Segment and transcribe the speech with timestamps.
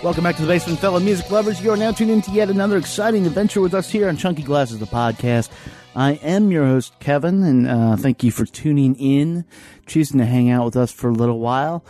[0.00, 1.60] Welcome back to the basement, fellow music lovers.
[1.60, 4.78] You are now tuned into yet another exciting adventure with us here on Chunky Glasses,
[4.78, 5.50] the podcast.
[5.96, 9.44] I am your host, Kevin, and uh, thank you for tuning in,
[9.86, 11.84] choosing to hang out with us for a little while.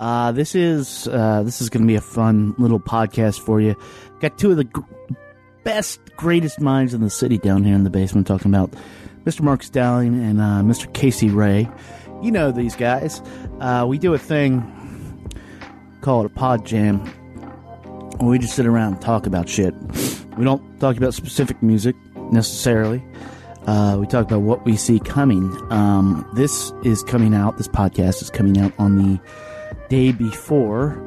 [0.00, 3.76] Uh, this is uh, this is going to be a fun little podcast for you.
[4.18, 4.80] Got two of the gr-
[5.62, 8.74] best, greatest minds in the city down here in the basement, talking about
[9.24, 9.40] Mr.
[9.40, 10.92] Mark Stallion and uh, Mr.
[10.94, 11.70] Casey Rae.
[12.22, 13.22] You know these guys.
[13.60, 15.30] Uh, we do a thing,
[16.00, 17.08] call it a pod jam
[18.20, 19.74] we just sit around and talk about shit.
[20.36, 21.96] We don't talk about specific music
[22.30, 23.04] necessarily.
[23.66, 25.56] Uh, we talk about what we see coming.
[25.70, 27.58] Um, this is coming out.
[27.58, 29.20] This podcast is coming out on the
[29.88, 31.00] day before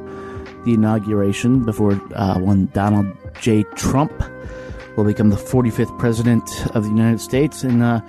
[0.64, 3.06] the inauguration, before uh, when Donald
[3.40, 3.62] J.
[3.74, 4.12] Trump
[4.96, 8.00] will become the 45th president of the United States, and uh,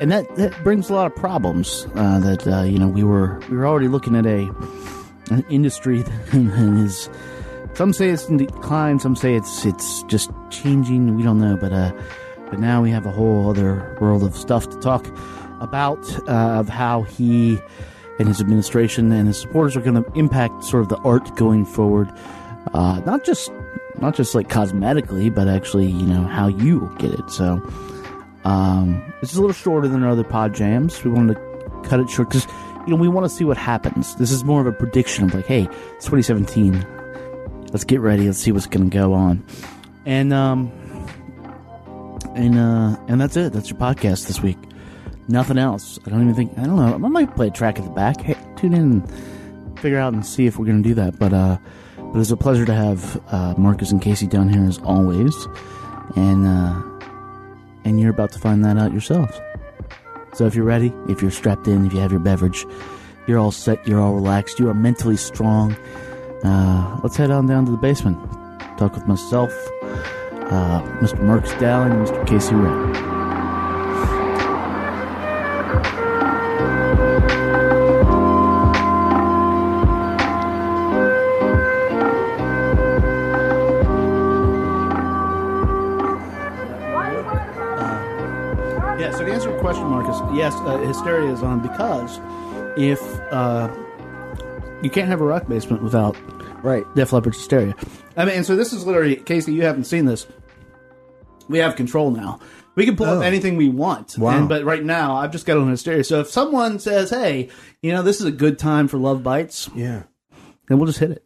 [0.00, 1.86] and that, that brings a lot of problems.
[1.94, 4.50] Uh, that uh, you know we were we were already looking at a
[5.30, 7.08] an industry that is
[7.74, 8.98] some say it's in decline.
[9.00, 11.16] Some say it's it's just changing.
[11.16, 11.92] We don't know, but uh,
[12.50, 15.06] but now we have a whole other world of stuff to talk
[15.60, 17.58] about uh, of how he
[18.18, 21.64] and his administration and his supporters are going to impact sort of the art going
[21.64, 22.08] forward.
[22.72, 23.50] Uh, not just
[23.98, 27.28] not just like cosmetically, but actually, you know, how you get it.
[27.30, 27.60] So
[28.44, 31.02] um, it's a little shorter than our other pod jams.
[31.02, 32.46] We wanted to cut it short because
[32.86, 34.14] you know we want to see what happens.
[34.14, 36.93] This is more of a prediction of like, hey, it's 2017
[37.74, 38.26] let's get ready.
[38.26, 39.44] Let's see what's going to go on.
[40.06, 40.70] And um,
[42.34, 43.52] and uh, and that's it.
[43.52, 44.58] That's your podcast this week.
[45.28, 45.98] Nothing else.
[46.06, 46.56] I don't even think.
[46.56, 46.94] I don't know.
[46.94, 48.20] I might play a track at the back.
[48.20, 51.18] Hey, tune in, and figure out and see if we're going to do that.
[51.18, 51.58] But uh,
[51.96, 55.34] but it's a pleasure to have uh, Marcus and Casey down here as always.
[56.16, 56.80] And uh,
[57.84, 59.34] and you're about to find that out yourselves.
[60.34, 62.64] So if you're ready, if you're strapped in, if you have your beverage,
[63.26, 63.86] you're all set.
[63.88, 64.60] You're all relaxed.
[64.60, 65.76] You are mentally strong
[66.44, 68.18] uh, let's head on down to the basement.
[68.78, 71.22] Talk with myself, uh, Mr.
[71.22, 72.26] Mark Stallion, and Mr.
[72.26, 73.14] Casey Rae.
[89.00, 92.20] Yeah, so to answer your question, Marcus, yes, uh, hysteria is on because
[92.76, 93.00] if
[93.32, 93.68] uh,
[94.84, 96.16] you can't have a rock basement without
[96.62, 96.84] Right.
[96.94, 97.74] Def Leppard's Hysteria.
[98.16, 100.26] I mean, and so this is literally, Casey, you haven't seen this.
[101.48, 102.40] We have control now.
[102.74, 103.18] We can pull Oh.
[103.18, 104.16] up anything we want.
[104.16, 104.30] Wow.
[104.38, 106.04] And, but right now, I've just got on Hysteria.
[106.04, 107.48] So if someone says, hey,
[107.82, 110.04] you know, this is a good time for Love Bites, Yeah.
[110.68, 111.22] then we'll just hit it.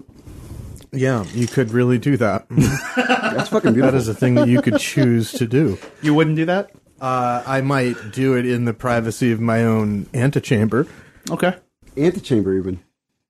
[0.90, 2.46] Yeah, you could really do that.
[2.96, 3.98] That's fucking that beautiful.
[3.98, 5.78] is a thing that you could choose to do.
[6.02, 6.70] You wouldn't do that?
[7.00, 10.86] Uh, I might do it in the privacy of my own antechamber.
[11.30, 11.54] Okay.
[11.96, 12.80] Antechamber, even.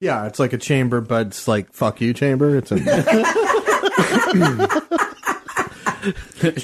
[0.01, 2.57] Yeah, it's like a chamber, but it's like fuck you chamber.
[2.57, 2.79] It's a.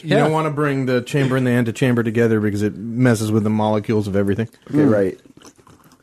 [0.03, 3.43] You don't want to bring the chamber and the antechamber together because it messes with
[3.43, 4.49] the molecules of everything.
[4.71, 4.89] Okay, hmm.
[4.89, 5.21] right.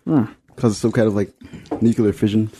[0.06, 0.24] Hmm.
[0.48, 1.32] Because it's some kind of like
[1.82, 2.52] nuclear fission.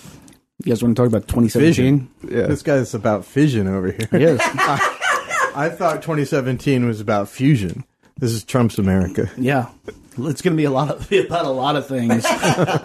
[0.64, 2.10] You guys want to talk about 2017?
[2.30, 2.48] Yeah.
[2.48, 4.08] This guy's about fission over here.
[4.14, 4.40] Yes.
[5.56, 7.84] I thought 2017 was about fusion.
[8.18, 9.30] This is Trump's America.
[9.38, 9.70] yeah.
[10.18, 12.26] It's going to be a lot of about a lot of things.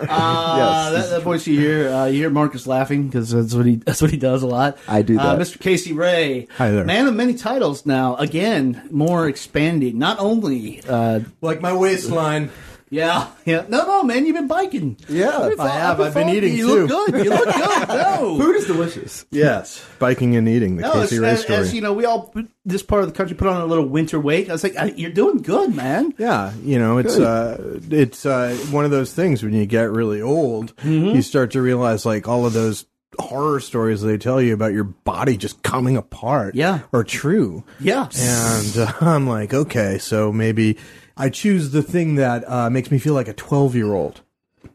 [0.09, 3.77] Uh, that, that voice you hear, uh, you hear Marcus laughing because that's what he
[3.87, 4.79] that's what he does a lot.
[4.89, 5.43] I do Uh, that.
[5.47, 5.59] Mr.
[5.61, 6.85] Casey Rae, Hi there.
[6.85, 8.17] man of many titles now.
[8.17, 9.99] Again, more expanding.
[9.99, 12.51] Not only, uh, Like my waistline.
[12.91, 13.65] Yeah, yeah.
[13.69, 14.97] No, no, man, you've been biking.
[15.09, 15.51] Yeah.
[15.59, 16.01] I have.
[16.01, 16.87] I've been eating you too.
[16.87, 17.25] look good.
[17.25, 17.89] You look good.
[17.89, 18.39] No.
[18.39, 19.25] Food is delicious.
[19.31, 20.77] Yes, biking and eating.
[20.77, 21.59] The No, Casey as, Ray as, story.
[21.59, 22.33] as you know, we all
[22.65, 24.49] this part of the country put on a little winter weight.
[24.49, 28.57] I was like, I, "You're doing good, man." Yeah, you know, it's uh, it's uh,
[28.71, 31.17] one of those things when you get really old, Mm-hmm.
[31.17, 32.87] you start to realize like all of those
[33.19, 36.81] horror stories they tell you about your body just coming apart, Yeah.
[36.93, 37.65] are true.
[37.81, 38.09] Yeah.
[38.19, 40.77] And uh, I'm like, okay, so maybe
[41.17, 44.21] I choose the thing that uh, makes me feel like a 12 year old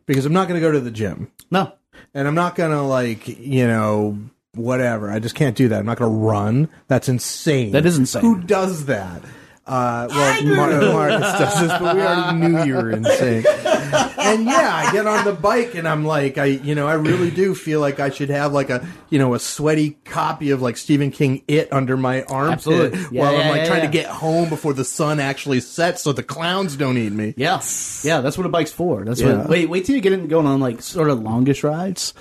[0.05, 1.73] because I'm not going to go to the gym No.
[2.13, 4.17] and I'm not going to like you know
[4.55, 5.09] whatever.
[5.11, 5.79] I just can't do that.
[5.79, 6.67] I'm not going to run.
[6.87, 7.71] That's insane.
[7.71, 8.21] That is insane.
[8.21, 9.21] Who does that?
[9.67, 13.45] Uh, well, Mar- Marcus does this, but we already knew you were insane.
[13.47, 17.29] And yeah, I get on the bike and I'm like, I, you know, I really
[17.29, 20.77] do feel like I should have like a, you know, a sweaty copy of like
[20.77, 22.99] Stephen King It under my armpit Absolutely.
[23.11, 23.85] Yeah, while yeah, I'm like yeah, trying yeah.
[23.87, 27.33] to get home before the sun actually sets so the clowns don't eat me.
[27.37, 27.61] Yeah,
[28.03, 29.03] yeah, that's what a bike's for.
[29.05, 29.37] That's Yeah.
[29.39, 29.49] what.
[29.49, 32.13] Wait, wait till you get in going on like sort of longish rides.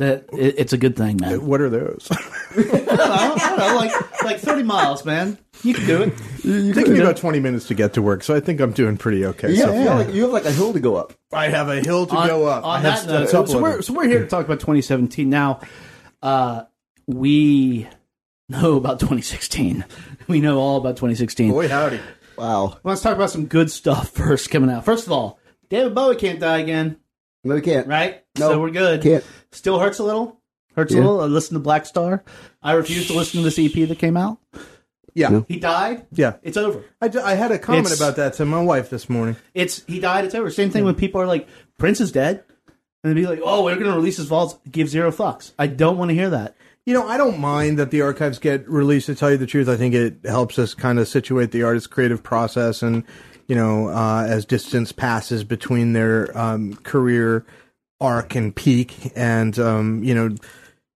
[0.00, 1.44] That it, it's a good thing, man.
[1.46, 2.08] What are those?
[2.10, 2.16] I
[2.56, 5.36] don't know, I don't know, like like thirty miles, man.
[5.62, 6.14] You can do it.
[6.42, 8.96] It takes me about 20 minutes to get to work, so I think I'm doing
[8.96, 9.52] pretty okay.
[9.52, 9.84] Yeah, so yeah.
[9.84, 10.04] far.
[10.04, 11.12] Like, you have like a hill to go up.
[11.34, 12.64] I have a hill to on, go up.
[12.64, 13.82] I have that note, a so, couple so of we're them.
[13.82, 15.28] so we're here to talk about 2017.
[15.28, 15.60] Now,
[16.22, 16.62] uh,
[17.06, 17.86] we
[18.48, 19.84] know about 2016.
[20.28, 21.50] We know all about 2016.
[21.50, 21.98] Boy, howdy.
[22.38, 22.78] Wow.
[22.84, 24.84] Let's talk about some good stuff first coming out.
[24.84, 26.98] First of all, David Bowie can't die again,
[27.42, 27.88] No, we can't.
[27.88, 28.22] right?
[28.38, 29.02] No, so we're good.
[29.02, 29.24] Can't.
[29.52, 30.40] Still hurts a little.
[30.76, 31.00] Hurts Yeah.
[31.00, 31.20] a little.
[31.20, 32.20] I listen to Blackstar.
[32.62, 34.38] I refuse to listen to this EP that came out.
[35.14, 35.40] Yeah.
[35.48, 36.06] He died.
[36.12, 36.34] Yeah.
[36.42, 36.84] It's over.
[37.00, 39.36] I, d- I had a comment It's- about that to my wife this morning.
[39.54, 40.24] It's he died.
[40.24, 40.50] It's over.
[40.50, 41.48] Same thing when people are like,
[41.78, 42.44] Prince is dead,
[43.02, 44.56] and they'd be like, oh, we're going to release his vaults.
[44.70, 45.52] Give zero fucks.
[45.58, 46.54] I don't want to hear that.
[46.86, 49.06] You know, I don't mind that the archives get released.
[49.06, 51.86] To tell you the truth, I think it helps us kind of situate the artist's
[51.88, 53.02] creative process, and
[53.48, 57.44] you know, uh, as distance passes between their um, career
[58.00, 60.34] arc and peak, and um, you know,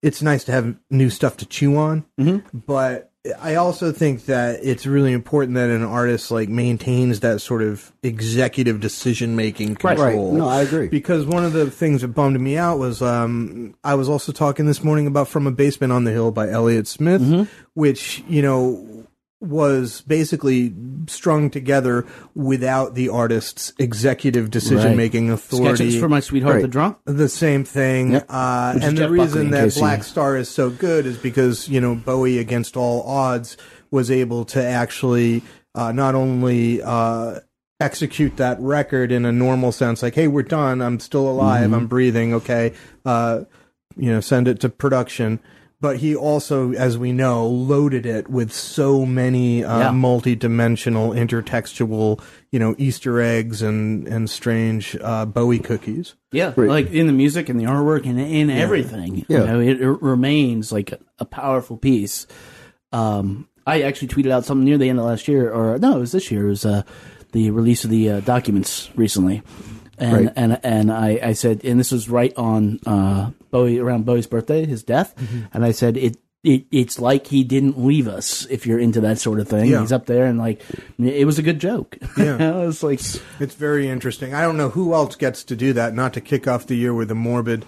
[0.03, 2.05] it's nice to have new stuff to chew on.
[2.19, 2.59] Mm-hmm.
[2.67, 3.11] But
[3.41, 7.91] I also think that it's really important that an artist like maintains that sort of
[8.03, 9.97] executive decision making Right.
[9.97, 10.35] control.
[10.35, 10.89] No, I agree.
[10.89, 14.67] Because one of the things that bummed me out was um, I was also talking
[14.67, 17.45] this morning about From a Basement on the Hill by Elliott Smith, Mm-hmm.
[17.73, 19.04] which, you know,
[19.45, 20.75] was basically
[21.07, 25.75] strung together without the artist's executive decision making authority.
[25.77, 26.63] Sketches for my sweetheart, Right.
[26.63, 26.97] the drunk.
[27.05, 28.13] the same thing.
[28.13, 28.27] Yep.
[28.29, 31.17] Uh, and the Jeff Buckley, reason in that case you- Blackstar is so good is
[31.19, 33.57] because, you know, Bowie, against all odds,
[33.91, 35.43] was able to actually
[35.77, 37.41] uh, not only uh,
[37.81, 41.75] execute that record in a normal sense, like, hey, we're done, I'm still alive, Mm-hmm.
[41.75, 42.73] I'm breathing, okay,
[43.05, 43.41] uh,
[43.97, 45.41] you know, send it to production.
[45.85, 49.91] But he also, as we know, loaded it with so many uh, Yeah.
[49.91, 52.21] multi-dimensional, intertextual,
[52.51, 56.15] you know, Easter eggs and and strange uh, Bowie cookies.
[56.33, 56.71] Yeah, Right.
[56.71, 59.27] like in the music and the artwork and in everything.
[59.29, 59.41] Yeah.
[59.41, 62.27] You know, it, it remains like a, a powerful piece.
[62.93, 66.01] Um, I actually tweeted out something near the end of last year, or no, it
[66.01, 66.47] was this year.
[66.47, 66.83] It was uh,
[67.33, 69.43] the release of the uh, documents recently,
[69.99, 70.33] and Right.
[70.37, 74.67] and and I, I said, and this was right on uh, Bowie around Bowie's birthday,
[74.67, 75.41] his death, Mm-hmm.
[75.53, 76.17] and I said it.
[76.43, 78.45] It, it's like he didn't leave us.
[78.51, 79.81] If you're into that sort of thing, Yeah.
[79.81, 80.61] he's up there and like
[80.99, 81.97] it was a good joke.
[82.19, 82.37] Yeah.
[82.69, 83.01] it's like
[83.41, 84.35] It's very interesting.
[84.35, 86.93] I don't know who else gets to do that, not to kick off the year
[86.93, 87.65] with a morbid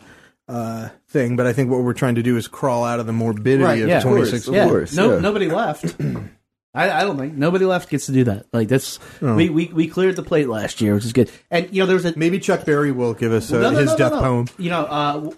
[0.47, 3.15] uh, thing, but I think what we're trying to do is crawl out of the
[3.15, 3.97] morbidity Right, of yeah.
[3.99, 4.55] Of course, 2016.
[4.55, 5.21] yeah, course, no, yeah.
[5.21, 5.97] nobody left.
[6.75, 8.45] I, I don't think nobody left gets to do that.
[8.53, 11.31] Like that's we, we we cleared the plate last year, which is good.
[11.51, 13.79] And you know, there was a Maybe Chuck Berry will give us uh, no, no,
[13.79, 14.21] his no, no, death no.
[14.21, 14.47] poem.
[14.59, 15.37] You know, uh, W-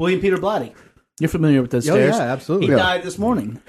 [0.00, 0.72] William Peter Blatty.
[1.20, 1.86] You're familiar with this?
[1.88, 2.16] Oh, stairs.
[2.16, 2.66] yeah, absolutely.
[2.68, 2.78] He Yeah.
[2.78, 3.60] died this morning.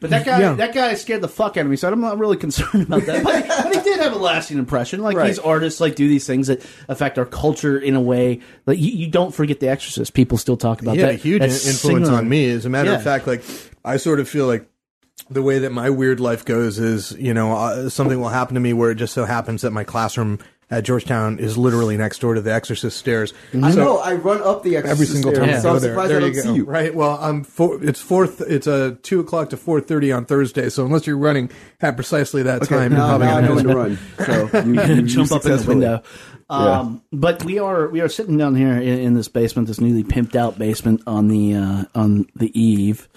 [0.00, 0.52] But that guy, Yeah.
[0.54, 1.76] that guy scared the fuck out of me.
[1.76, 3.24] So I'm not really concerned about that.
[3.24, 5.00] But, but he did have a lasting impression.
[5.02, 5.26] Like Right.
[5.26, 8.40] these artists, like do these things that affect our culture in a way.
[8.66, 10.14] Like you, you don't forget The Exorcist.
[10.14, 11.14] People still talk about He had that.
[11.14, 12.50] a huge that influence singular- on me.
[12.50, 12.96] As a matter Yeah.
[12.96, 13.42] of fact, like
[13.84, 14.66] I sort of feel like
[15.30, 18.60] the way that my weird life goes is, you know, uh, something will happen to
[18.60, 20.38] me where it just so happens that my classroom
[20.70, 23.32] at Georgetown is literally next door to the Exorcist stairs.
[23.62, 23.98] I So- know.
[23.98, 25.90] I run up the Exorcist every single stairs, time I So I'm there.
[25.90, 26.50] surprised there I you don't go.
[26.50, 26.64] see you.
[26.64, 26.94] Right.
[26.94, 28.26] Well, I'm four, it's four.
[28.26, 30.68] th- It's a two o'clock to four thirty on Thursday.
[30.70, 33.66] So unless you're running at precisely that Okay, time, you're now, probably now I going
[33.66, 34.50] know to to run.
[34.52, 36.02] So you, you, you jump up in the successfully- window.
[36.50, 40.04] Um, But we are we are sitting down here in, in this basement, this newly
[40.04, 43.08] pimped out basement on the uh, on the eve.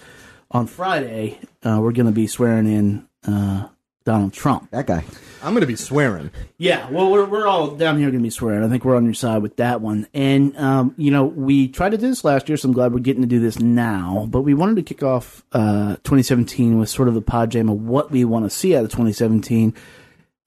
[0.50, 3.68] On Friday, uh, we're going to be swearing in uh,
[4.08, 4.70] Donald Trump.
[4.70, 5.04] That guy.
[5.42, 6.30] I'm going to be swearing.
[6.56, 8.64] Yeah, well, we're, we're all down here going to be swearing.
[8.64, 10.06] I think we're on your side with that one.
[10.14, 13.00] And, um, you know, we tried to do this last year, so I'm glad we're
[13.00, 14.26] getting to do this now.
[14.30, 17.82] But we wanted to kick off uh, 2017 with sort of the pod jam of
[17.82, 19.74] what we want to see out of 2017.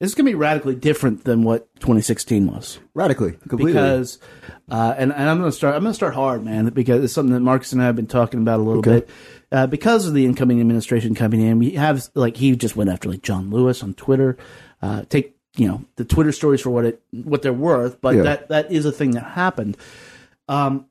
[0.02, 3.34] This is going to be radically different than what 2016 was Radically.
[3.48, 3.72] Completely.
[3.74, 4.18] because,
[4.68, 5.76] uh, and, and I'm going to start.
[5.76, 8.08] I'm going to start hard, man, because it's something that Marcus and I have been
[8.08, 9.08] talking about a little bit.
[9.52, 13.08] Uh, because of the incoming administration coming in, we have like he just went after
[13.08, 14.36] like John Lewis on Twitter.
[14.82, 18.22] Uh, take you know the Twitter stories for what it what they're worth, but Yeah.
[18.22, 19.76] that that is a thing that happened.
[20.48, 20.86] Um,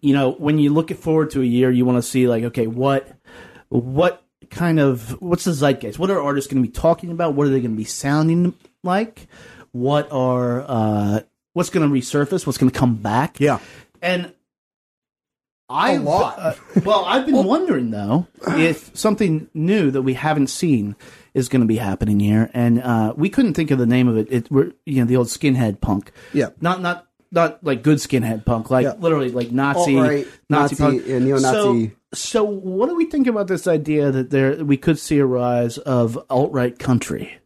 [0.00, 2.66] you know, when you look forward to a year, you want to see like, okay,
[2.66, 3.16] what
[3.68, 5.98] what kind of what's the zeitgeist?
[5.98, 7.34] What are artists going to be talking about?
[7.34, 9.26] What are they going to be sounding like?
[9.72, 11.20] What are uh,
[11.52, 12.46] what's going to resurface?
[12.46, 13.38] What's going to come back?
[13.40, 13.58] Yeah.
[14.00, 14.32] And
[15.68, 16.38] I A lot.
[16.38, 16.54] uh,
[16.84, 18.26] well, I've been wondering though
[18.56, 20.96] if something new that we haven't seen
[21.34, 24.16] is going to be happening here, and uh, we couldn't think of the name of
[24.16, 24.28] it.
[24.30, 26.10] It we're you know the old skinhead punk.
[26.32, 26.48] Yeah.
[26.62, 28.94] not not not like good skinhead punk, like Yeah.
[28.98, 31.02] literally like Nazi Alt-right, Nazi, Nazi, punk.
[31.06, 31.88] yeah, neo-Nazi.
[31.90, 35.26] So, so what do we think about this idea that there we could see a
[35.26, 37.38] rise of alt right country?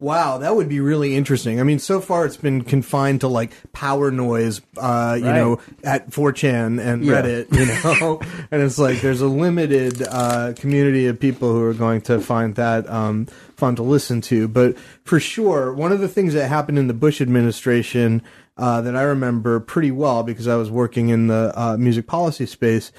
[0.00, 1.58] Wow, that would be really interesting.
[1.58, 5.34] I mean, so far it's been confined to like power noise, uh, you Right.
[5.36, 7.20] know, at 4chan and Yeah.
[7.20, 8.20] Reddit, you know,
[8.52, 12.54] and it's like there's a limited uh, community of people who are going to find
[12.54, 14.46] that um, fun to listen to.
[14.46, 18.22] But for sure, one of the things that happened in the Bush administration
[18.56, 22.46] uh, that I remember pretty well because I was working in the uh, music policy
[22.46, 22.92] space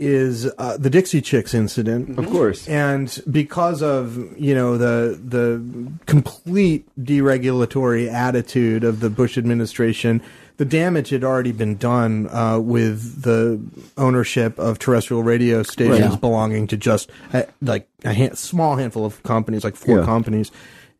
[0.00, 2.18] is uh, the Dixie Chicks incident.
[2.18, 2.66] Of course.
[2.66, 5.62] And because of you know the the
[6.06, 10.22] complete deregulatory attitude of the Bush administration,
[10.56, 13.60] the damage had already been done uh, with the
[13.96, 16.20] ownership of terrestrial radio stations Right.
[16.20, 20.04] belonging to just a, like a hand, small handful of companies, like four Yeah.
[20.04, 20.50] companies.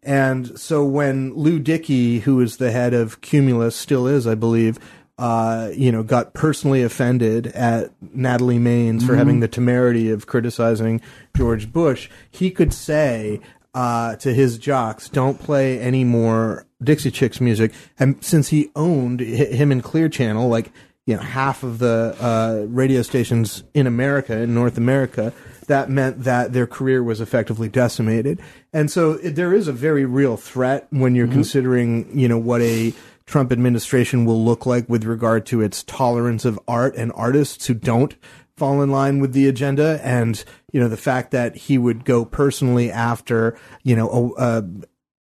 [0.03, 4.79] And so when Lew Dickey, who is the head of Cumulus, still is, I believe,
[5.21, 11.03] uh, you know, got personally offended at Natalie Maines for having the temerity of criticizing
[11.37, 13.39] George Bush, he could say
[13.75, 19.21] uh, to his jocks, "Don't play any more Dixie Chicks music." And since he owned
[19.21, 20.73] hi- him and Clear Channel, like
[21.05, 25.35] you know, half of the uh, radio stations in America, in North America,
[25.67, 28.41] that meant that their career was effectively decimated.
[28.73, 32.63] And so it, there is a very real threat when you're considering, you know, what
[32.63, 32.95] a
[33.31, 37.75] Trump administration will look like with regard to its tolerance of art and artists who
[37.75, 38.17] don't
[38.57, 42.25] fall in line with the agenda and you know the fact that he would go
[42.25, 44.65] personally after you know a, a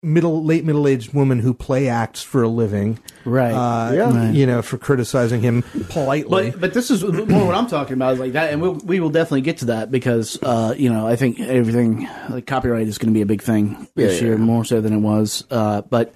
[0.03, 3.53] middle late middle-aged woman who play acts for a living Right.
[3.53, 4.31] uh, Yeah.
[4.31, 8.13] you know for criticizing him politely But but this is more what I'm talking about
[8.13, 11.07] is like that, and we'll, we will definitely get to that because uh, you know
[11.09, 14.39] I think everything like copyright is going to be a big thing this Yeah, year
[14.39, 15.45] more so than it was.
[15.51, 16.15] Uh, but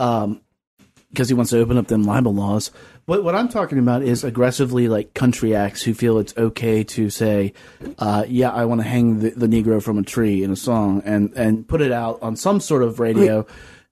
[0.00, 0.40] um,
[1.10, 2.70] because he wants to open up them libel laws.
[3.06, 7.08] What what I'm talking about is aggressively like country acts who feel it's okay to
[7.10, 7.54] say,
[7.98, 11.02] uh, yeah, I want to hang the, the Negro from a tree in a song
[11.04, 13.46] and and put it out on some sort of radio.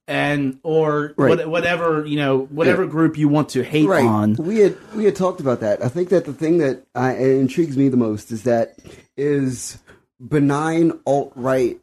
[0.08, 1.36] And or Right.
[1.38, 4.04] what, whatever you know, whatever group you want to hate right.
[4.04, 5.82] on, We had we had talked about that.
[5.82, 8.78] I think that the thing that uh, intrigues me the most is that
[9.16, 9.78] is
[10.20, 11.80] benign alt right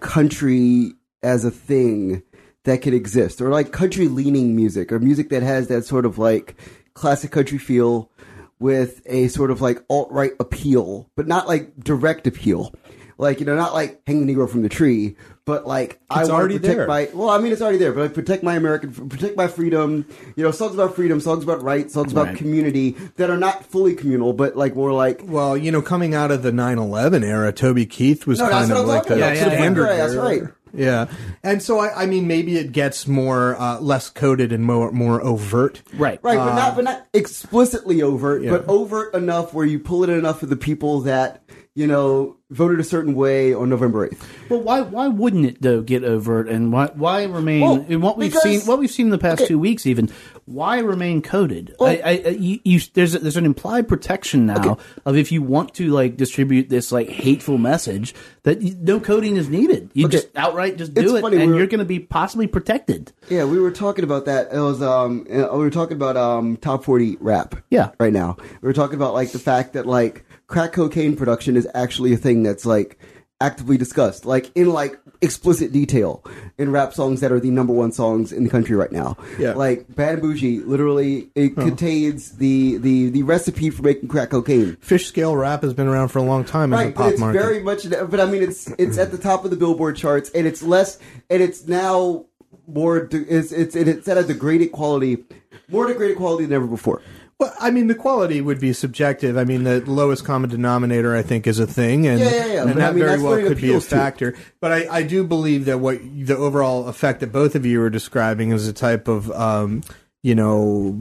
[0.00, 2.22] country as a thing
[2.68, 6.18] that could exist, or like country leaning music, or music that has that sort of
[6.18, 6.56] like
[6.94, 8.10] classic country feel
[8.58, 12.74] with a sort of like alt right appeal, but not like direct appeal.
[13.16, 15.16] Like you know, not like hang the Negro from the tree,
[15.48, 16.86] but like I It's want already to protect there.
[16.86, 20.04] my well, I mean, it's already there, but I protect my American, protect my freedom.
[20.36, 22.36] You know, songs about freedom, songs about rights, songs about Right.
[22.36, 25.22] community that are not fully communal, but like more like.
[25.24, 28.86] well you know coming out of the 9-11 era toby keith was No, kind of
[28.86, 29.36] like talking the about.
[29.36, 29.96] Yeah, yeah, standard yeah.
[29.96, 30.42] That's right.
[30.74, 31.06] yeah
[31.42, 35.22] and so I, I mean maybe it gets more uh, less coded and more more
[35.24, 36.20] overt right?
[36.22, 38.50] Right, but not but not explicitly overt, yeah.
[38.50, 41.42] but overt enough where you pull it enough for the people that
[41.78, 44.26] you know voted a certain way on November eighth.
[44.48, 48.16] Well, why why wouldn't it though get overt and why why remain Well, in what
[48.18, 49.48] we've because- seen what we've seen in the past okay.
[49.48, 50.10] two weeks even
[50.44, 51.74] why remain coded?
[51.80, 55.42] I, I, I- you, you, there's a, there's an implied protection now of if you
[55.42, 59.90] want to like distribute this like hateful message that you, no coding is needed.
[59.92, 60.16] You Okay.
[60.16, 63.12] just outright just It's do it, funny, and we're- you're going to be possibly protected.
[63.28, 64.48] Yeah, we were talking about that.
[64.52, 67.54] It was um, uh, we were talking about um, top forty rap.
[67.70, 67.90] Yeah.
[68.00, 71.68] right now we were talking about like the fact that like crack cocaine production is
[71.74, 72.98] actually a thing that's like
[73.40, 76.24] actively discussed, like in like explicit detail
[76.58, 79.16] in rap songs that are the number one songs in the country right now.
[79.38, 79.52] Yeah.
[79.52, 84.74] like Bad Bougie, literally it contains the the the recipe for making crack cocaine.
[84.80, 87.12] fish scale rap has been around for a long time in Right, the but pop
[87.12, 87.88] it's market very much.
[87.88, 90.98] But I mean, it's it's at the top of the Billboard charts, and it's less,
[91.30, 92.24] and it's now
[92.66, 93.08] more.
[93.12, 95.24] It's it's it's at a degraded quality,
[95.68, 97.02] more degraded quality than ever before.
[97.38, 99.36] Well, I mean, the quality would be subjective.
[99.36, 102.60] I mean, the lowest common denominator, I think, is a thing, and, Yeah, yeah, yeah.
[102.62, 103.90] and But I that mean, very well could be a appeals to.
[103.94, 104.34] factor.
[104.60, 107.90] But I, I do believe that what the overall effect that both of you are
[107.90, 109.82] describing is a type of, um,
[110.24, 110.98] you know,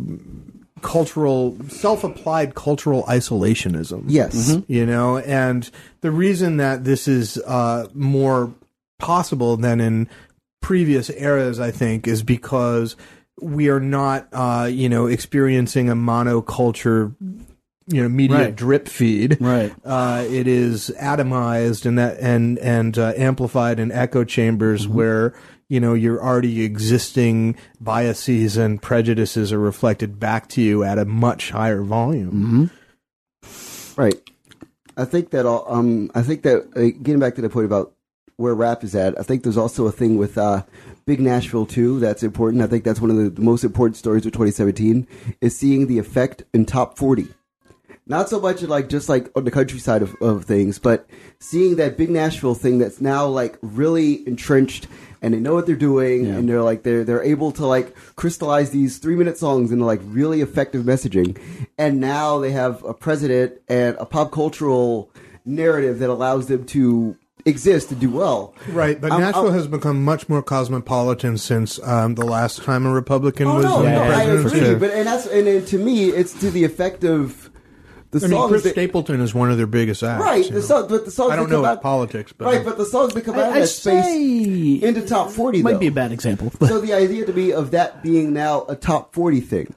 [0.84, 4.03] cultural, self-applied cultural isolationism.
[4.08, 4.58] Yes.
[4.67, 5.70] you know, and
[6.01, 8.53] the reason that this is uh, more
[9.00, 10.08] possible than in
[10.62, 12.96] previous eras, I think, is because
[13.41, 17.13] we are not, uh, you know, experiencing a monoculture,
[17.88, 18.56] you know, media Right.
[18.56, 19.38] drip feed.
[19.39, 19.72] Right.
[19.86, 25.34] Uh, it is atomized and that and and uh, amplified in echo chambers where
[25.70, 31.06] you know your already existing biases and prejudices are reflected back to you at a
[31.06, 32.72] much higher volume.
[33.96, 34.15] Right.
[34.96, 37.94] I think that all, um I think that uh, getting back to the point about
[38.38, 40.63] where rap is at, I think there's also a thing with uh
[41.06, 42.63] Big Nashville too that's important.
[42.63, 45.08] I think that's one of the, the most important stories of 2017
[45.41, 47.27] is seeing the effect in top 40.
[48.10, 51.98] Not so much like just like on the countryside of, of things, but seeing that
[51.98, 54.88] Big Nashville thing that's now like really entrenched
[55.22, 58.70] and they know what they're doing and they're like they're they're able to like crystallize
[58.70, 61.38] these three minute songs into like really effective messaging.
[61.77, 65.12] And now they have a president and a pop cultural
[65.44, 67.17] narrative that allows them to
[67.48, 68.54] exist to do well.
[68.70, 72.86] Right, but I'm- Nashville I'm- has become much more cosmopolitan since um, the last time
[72.86, 74.60] a Republican Oh was no, in no, the I presidency.
[74.66, 77.50] agree, but and that's and, and to me, it's to the effect of
[78.12, 80.24] the I mean, songs Chris that, Stapleton is one of their biggest acts.
[80.24, 80.46] right.
[80.48, 80.60] The know.
[80.62, 82.86] song, but the songs I don't that come know out, politics, but right, but the
[82.86, 85.80] songs that come out of that space say into top forty might though.
[85.80, 86.51] be a bad example.
[86.68, 89.74] so the idea to me of that being now a top 40 thing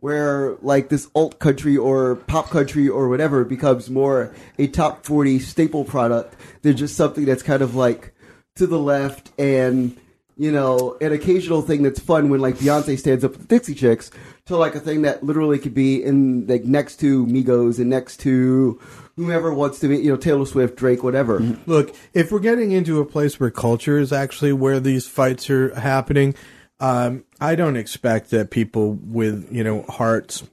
[0.00, 5.38] where like this alt country or pop country or whatever becomes more a top 40
[5.38, 8.14] staple product than just something that's kind of like
[8.56, 9.96] to the left and
[10.36, 13.74] you know an occasional thing that's fun when like beyonce stands up with the dixie
[13.74, 14.10] chicks
[14.46, 18.18] to like a thing that literally could be in like next to migos and next
[18.18, 18.80] to
[19.16, 21.40] whomever wants to be you know taylor swift drake whatever.
[21.66, 25.74] Look, if we're getting into a place where culture is actually where these fights are
[25.78, 26.34] happening,
[26.80, 30.44] um, I don't expect that people with you know hearts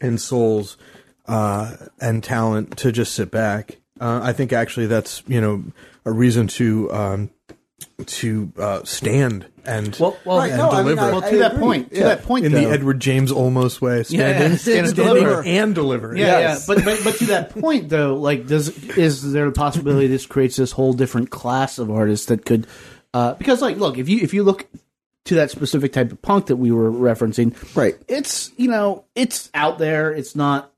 [0.00, 0.76] and souls
[1.26, 3.78] uh, and talent to just sit back.
[4.00, 5.64] Uh, I think actually that's you know
[6.04, 7.30] a reason to um,
[8.06, 11.00] to uh, stand and well, well, Right, and no, I mean, deliver.
[11.02, 11.60] I- well, to that agree.
[11.62, 12.04] point, to Yeah.
[12.04, 15.14] that point, in though, the Edward James Olmos way, Yeah, standing, yeah, stand and standing
[15.24, 15.42] deliver.
[15.44, 16.16] and deliver.
[16.16, 16.66] Yeah, Yes.
[16.68, 20.24] yeah, but but but to that point though, like, does is there a possibility this
[20.26, 22.66] creates this whole different class of artists that could,
[23.12, 24.66] uh, because like, look, if you if you look
[25.28, 27.96] to that specific type of punk that we were referencing, Right.
[28.08, 30.12] It's you know it's out there.
[30.12, 30.72] It's not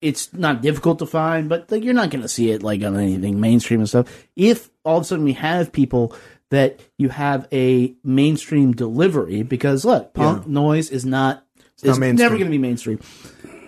[0.00, 2.96] it's not difficult to find, but like you're not going to see it like on
[2.98, 4.26] anything mainstream and stuff.
[4.34, 6.14] If all of a sudden we have people
[6.50, 11.46] that you have a mainstream delivery, because look, punk noise is not
[11.82, 13.00] is not never going to be mainstream.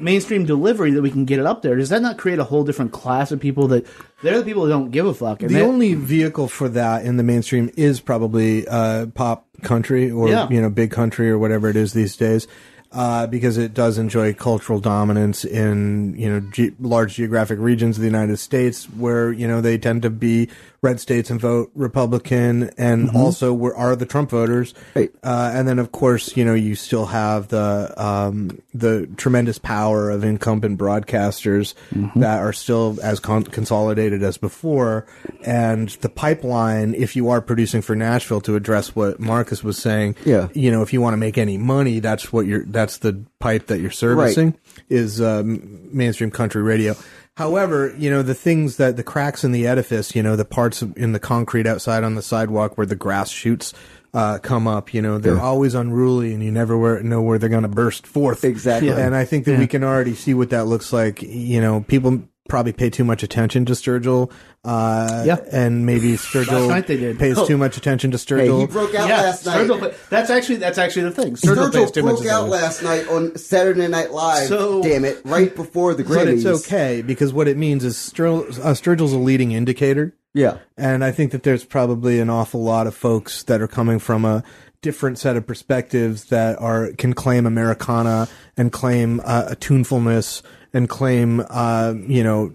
[0.00, 1.76] Mainstream delivery that we can get it up there.
[1.76, 3.87] Does that not create a whole different class of people that
[4.22, 5.38] they're the people who don't give a fuck?
[5.38, 10.29] The that- only vehicle for that in the mainstream is probably uh, pop country or
[10.29, 10.48] Yeah.
[10.50, 12.46] you know big country or whatever it is these days,
[12.92, 18.03] uh, because it does enjoy cultural dominance in you know ge- large geographic regions of
[18.03, 20.48] the United States where you know they tend to be
[20.85, 24.75] red states and vote Republican, and also were, are the Trump voters.
[24.94, 25.11] Right.
[25.23, 30.11] Uh, and then of course you know you still have the um, the tremendous power
[30.11, 31.75] of incumbent broadcasters
[32.16, 35.07] that are still as con- consolidated as before,
[35.44, 36.94] and the pipeline.
[36.94, 40.49] If you are producing for Nashville, to address what Marcus was saying, Yeah.
[40.55, 42.64] you know, if you want to make any money, that's what you're.
[42.64, 44.55] That's the pipe that you're servicing
[44.88, 46.94] is um, mainstream country radio.
[47.37, 50.83] However, you know the things that the cracks in the edifice, you know, the parts
[50.83, 53.75] in the concrete outside on the sidewalk where the grass shoots
[54.14, 57.49] uh, come up, you know, they're always unruly, and you never where, know where they're
[57.49, 58.44] going to burst forth.
[58.44, 58.88] Exactly.
[58.88, 58.99] Yeah.
[58.99, 61.20] And I think that we can already see what that looks like.
[61.23, 64.30] You know, people probably pay too much attention to Sturgill.
[64.64, 65.37] Uh, Yeah.
[65.50, 67.18] and maybe Sturgill they did.
[67.18, 67.46] pays Oh.
[67.46, 68.61] too much attention to hey Sturgill.
[68.61, 71.35] he broke out yeah, last night Sturgill, that's actually that's actually the thing.
[71.37, 72.50] Sturgill, Sturgill pays too much broke out attention.
[72.50, 74.48] last night on Saturday Night Live.
[74.48, 75.20] So- damn it!
[75.24, 76.14] Right before the Grammys.
[76.14, 80.14] but it's okay because what it means is Sturgill, uh, Sturgill's a leading indicator.
[80.37, 84.00] Yeah, And I think that there's probably an awful lot of folks that are coming
[84.00, 84.42] from a
[84.83, 88.26] different set of perspectives that are can claim Americana
[88.57, 90.42] and claim uh, a tunefulness
[90.74, 92.52] and claim uh, you know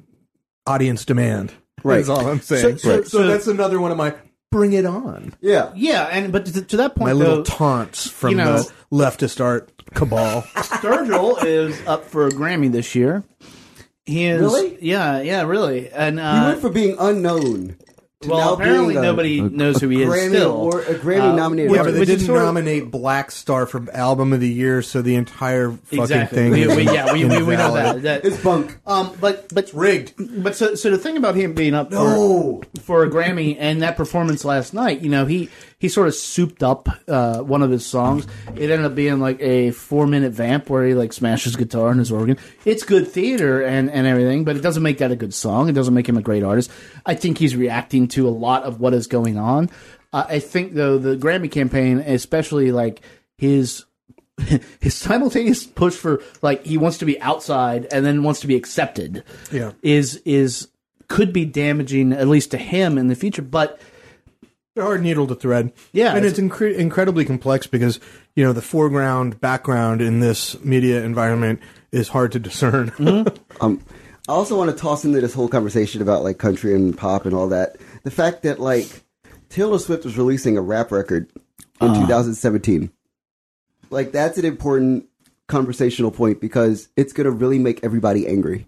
[0.68, 1.52] audience demand.
[1.84, 1.98] Right.
[1.98, 2.78] That's all I'm saying.
[2.78, 4.14] So- so- so so- that's another one of my
[4.52, 5.34] bring it on.
[5.42, 5.72] yeah.
[5.76, 9.40] Yeah, and but to, to that point, My little taunts from you know- the leftist
[9.44, 10.42] art cabal.
[10.56, 13.24] Sturgill is up for a Grammy this year.
[14.06, 14.78] He is Really?
[14.82, 17.89] yeah, yeah, really, and He uh, went for being unknown to
[18.28, 20.52] well, apparently being a, nobody knows who he is Grammy still.
[20.56, 21.72] award, a Grammy Uh, nominated.
[21.72, 25.02] which- Yeah, but they didn't sort of- nominate Blackstar for album of the year, so
[25.02, 26.38] the entire fucking exactly.
[26.38, 26.52] thing.
[26.52, 28.02] We, is we, yeah, we, we, we know that.
[28.04, 28.78] that It's bunk.
[28.86, 30.14] um, but but rigged.
[30.44, 32.62] But so so the thing about him being up No.
[32.76, 35.50] for for a Grammy and that performance last night, you know, he
[35.80, 38.28] he sort of souped up uh, one of his songs.
[38.56, 42.00] It ended up being like a four minute vamp where he like smashes guitar and
[42.00, 42.38] his organ.
[42.66, 45.70] It's good theater and and everything, but it doesn't make that a good song.
[45.70, 46.70] It doesn't make him a great artist.
[47.06, 49.70] I think he's reacting to a lot of what is going on.
[50.12, 53.02] Uh, I think though the Grammy campaign, especially like
[53.38, 53.86] his
[54.80, 58.56] his simultaneous push for like he wants to be outside and then wants to be
[58.56, 59.74] accepted Yeah.
[59.82, 60.68] is is
[61.10, 63.80] could be damaging at least to him in the future but
[64.76, 65.72] a hard needle to thread.
[65.92, 68.00] Yeah, and it's- it's, incre- incredibly complex because
[68.36, 71.60] you know the foreground, background in this media environment
[71.92, 72.92] is hard to discern.
[73.62, 73.82] Um,
[74.28, 77.34] I also want to toss into this whole conversation about like country and pop and
[77.36, 77.76] all that.
[78.04, 78.88] The fact that like
[79.50, 81.30] Taylor Swift was releasing a rap record
[81.82, 82.90] in 2017.
[83.90, 85.08] Like that's an important
[85.48, 88.68] conversational point because it's going to really make everybody angry.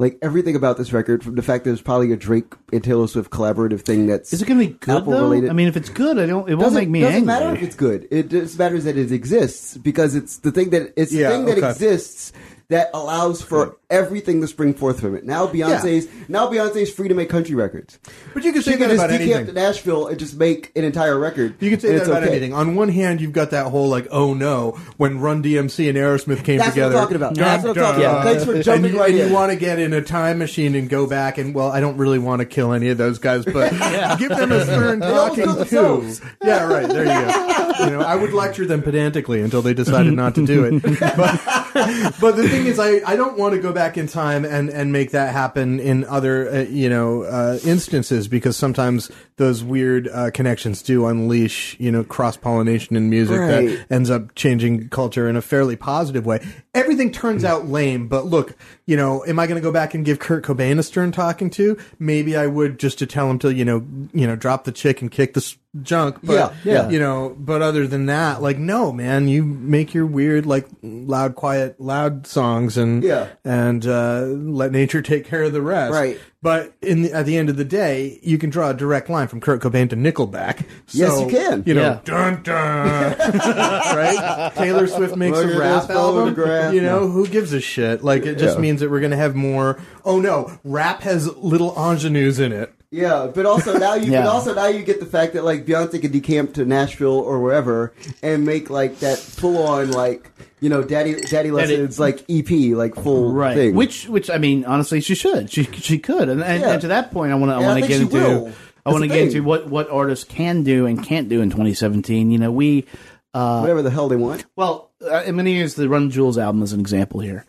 [0.00, 3.08] Like everything about this record, from the fact that it's probably a Drake and Taylor
[3.08, 5.22] Swift collaborative thing that's Is it going to be good Apple though?
[5.24, 5.50] related.
[5.50, 6.48] I mean, if it's good, I don't.
[6.48, 7.12] It won't doesn't, make me angry.
[7.12, 8.06] doesn't matter if it's good.
[8.12, 11.44] It just matters that it exists because it's the thing that it's Yeah, the thing
[11.46, 12.32] that exists
[12.70, 15.24] that allows for everything to spring forth from it.
[15.24, 17.98] Now Beyonce's now Beyonce's free to make country records.
[18.34, 19.46] But you can say She can that just about decamp anything.
[19.46, 21.54] to Nashville and just make an entire record.
[21.60, 22.32] You can say that about okay.
[22.32, 22.52] anything.
[22.52, 26.44] On one hand, you've got that whole like, oh no, when Run DMC and Aerosmith
[26.44, 26.94] came That's what I'm together.
[26.94, 27.34] talking about.
[27.36, 28.10] That's what I'm talking Yeah.
[28.10, 28.24] about.
[28.24, 29.28] Thanks for jumping you, right and in.
[29.28, 31.96] you want to get in a time machine and go back and well, I don't
[31.96, 33.70] really want to kill any of those guys, but
[34.18, 36.20] give them a stern talking to.
[36.44, 36.86] Yeah, right.
[36.86, 37.84] There you go.
[37.84, 40.82] You know, I would lecture them pedantically until they decided not to do it.
[40.82, 41.40] But,
[42.20, 44.92] but the thing is, I, I don't want to go back in time and, and
[44.92, 50.30] make that happen in other uh, you know uh, instances because sometimes those weird uh,
[50.32, 53.48] connections do unleash you know cross pollination in music Right.
[53.66, 56.44] that ends up changing culture in a fairly positive way.
[56.78, 60.04] Everything turns out lame, but look, you know, am I going to go back and
[60.04, 61.76] give Kurt Cobain a stern talking to?
[61.98, 65.02] Maybe I would just to tell him to, you know, you know, drop the chick
[65.02, 66.18] and kick the junk.
[66.22, 66.88] But, Yeah, yeah.
[66.88, 71.34] You know, but other than that, like, no, man, you make your weird, like, loud,
[71.34, 73.26] quiet, loud songs and Yeah.
[73.44, 75.92] and uh, let nature take care of the rest.
[75.92, 76.18] Right.
[76.40, 79.26] But in the, at the end of the day, you can draw a direct line
[79.26, 80.64] from Kurt Cobain to Nickelback.
[80.90, 81.64] Yes, you can.
[81.66, 82.00] You know, Yeah.
[82.04, 83.18] dun dun.
[83.18, 84.52] right?
[84.54, 86.36] Taylor Swift makes Look a rap album.
[86.72, 88.04] You know, who gives a shit?
[88.04, 88.60] Like, it just Yeah.
[88.62, 89.80] means that we're going to have more.
[90.04, 92.72] Oh no, rap has little ingenues in it.
[92.90, 94.22] Yeah, but also now you Yeah.
[94.22, 97.40] but also now you get the fact that like Beyonce can decamp to Nashville or
[97.40, 102.50] wherever and make like that full on like you know daddy daddy lessons like EP
[102.74, 103.54] like full right?
[103.54, 103.74] thing.
[103.74, 105.50] Which, which I mean, honestly, she should.
[105.50, 106.30] She she could.
[106.30, 106.72] And, and, Yeah.
[106.72, 108.16] and to that point, I want to I And I want to think get she
[108.18, 108.52] into will.
[108.86, 112.30] I want to get into what what artists can do and can't do in 2017.
[112.30, 112.86] You know, we.
[113.34, 114.46] Uh, whatever the hell they want.
[114.56, 117.44] Well, uh, I'm going to use the Run the Jewels album as an example here.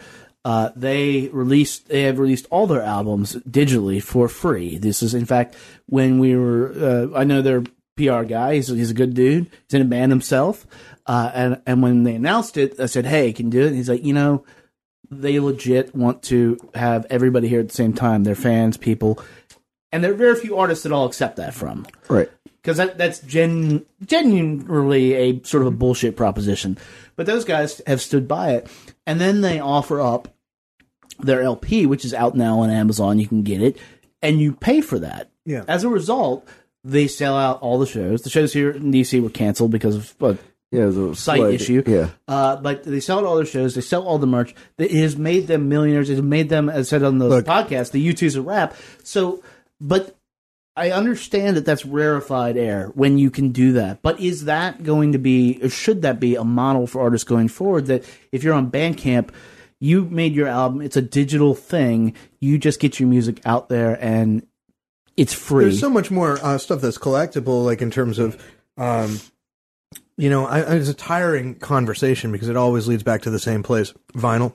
[0.45, 4.77] Uh, they released, they have released all their albums digitally for free.
[4.77, 5.55] This is, in fact,
[5.87, 6.71] when we were,
[7.13, 7.61] uh, I know their
[7.97, 8.55] PR guy.
[8.55, 9.47] He's, he's a good dude.
[9.67, 10.65] He's in a band himself.
[11.05, 13.67] Uh, and, and when they announced it, I said, Hey, can you do it?
[13.67, 14.45] And he's like, you know,
[15.11, 18.23] they legit want to have everybody here at the same time.
[18.23, 19.21] Their fans, people.
[19.91, 22.29] And there are very few artists that I'll accept that from Right.
[22.61, 26.77] because that, that's gen, genuinely a sort of a bullshit proposition.
[27.15, 28.69] But those guys have stood by it,
[29.09, 30.27] and then they offer up
[31.19, 33.19] their LP, which is out now on Amazon.
[33.19, 33.77] You can get it,
[34.21, 35.29] and you pay for that.
[35.45, 35.63] Yeah.
[35.67, 36.47] As a result,
[36.83, 38.21] they sell out all the shows.
[38.21, 40.35] The shows here in DC were canceled because of uh,
[40.71, 41.53] Yeah, the site flood.
[41.55, 41.83] issue.
[41.87, 42.09] Yeah.
[42.27, 43.73] Uh, but they sell out all their shows.
[43.75, 44.53] They sell all the merch.
[44.77, 46.09] It has made them millionaires.
[46.09, 47.45] It has made them, as I said on the Look.
[47.45, 48.75] podcast, the U2's a rap.
[49.03, 49.43] So,
[49.81, 50.15] but
[50.75, 54.01] I understand that that's rarefied air when you can do that.
[54.01, 57.49] But is that going to be, or should that be a model for artists going
[57.49, 57.87] forward?
[57.87, 59.29] That if you're on Bandcamp,
[59.81, 62.13] you made your album, it's a digital thing.
[62.39, 64.45] You just get your music out there and
[65.17, 65.65] it's free.
[65.65, 68.41] There's so much more uh, stuff that's collectible, like in terms of,
[68.77, 69.19] um,
[70.17, 73.39] you know, I, I- it's a tiring conversation because it always leads back to the
[73.39, 74.53] same place: vinyl.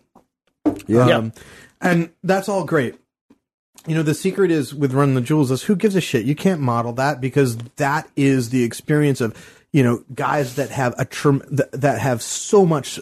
[0.86, 1.04] Yeah.
[1.16, 1.32] Um,
[1.82, 2.94] and that's all great.
[3.86, 6.24] You know, the secret is with Run the Jewels is who gives a shit?
[6.24, 9.36] You can't model that because that is the experience of,
[9.72, 11.04] you know, guys that have a
[11.72, 13.00] that have so much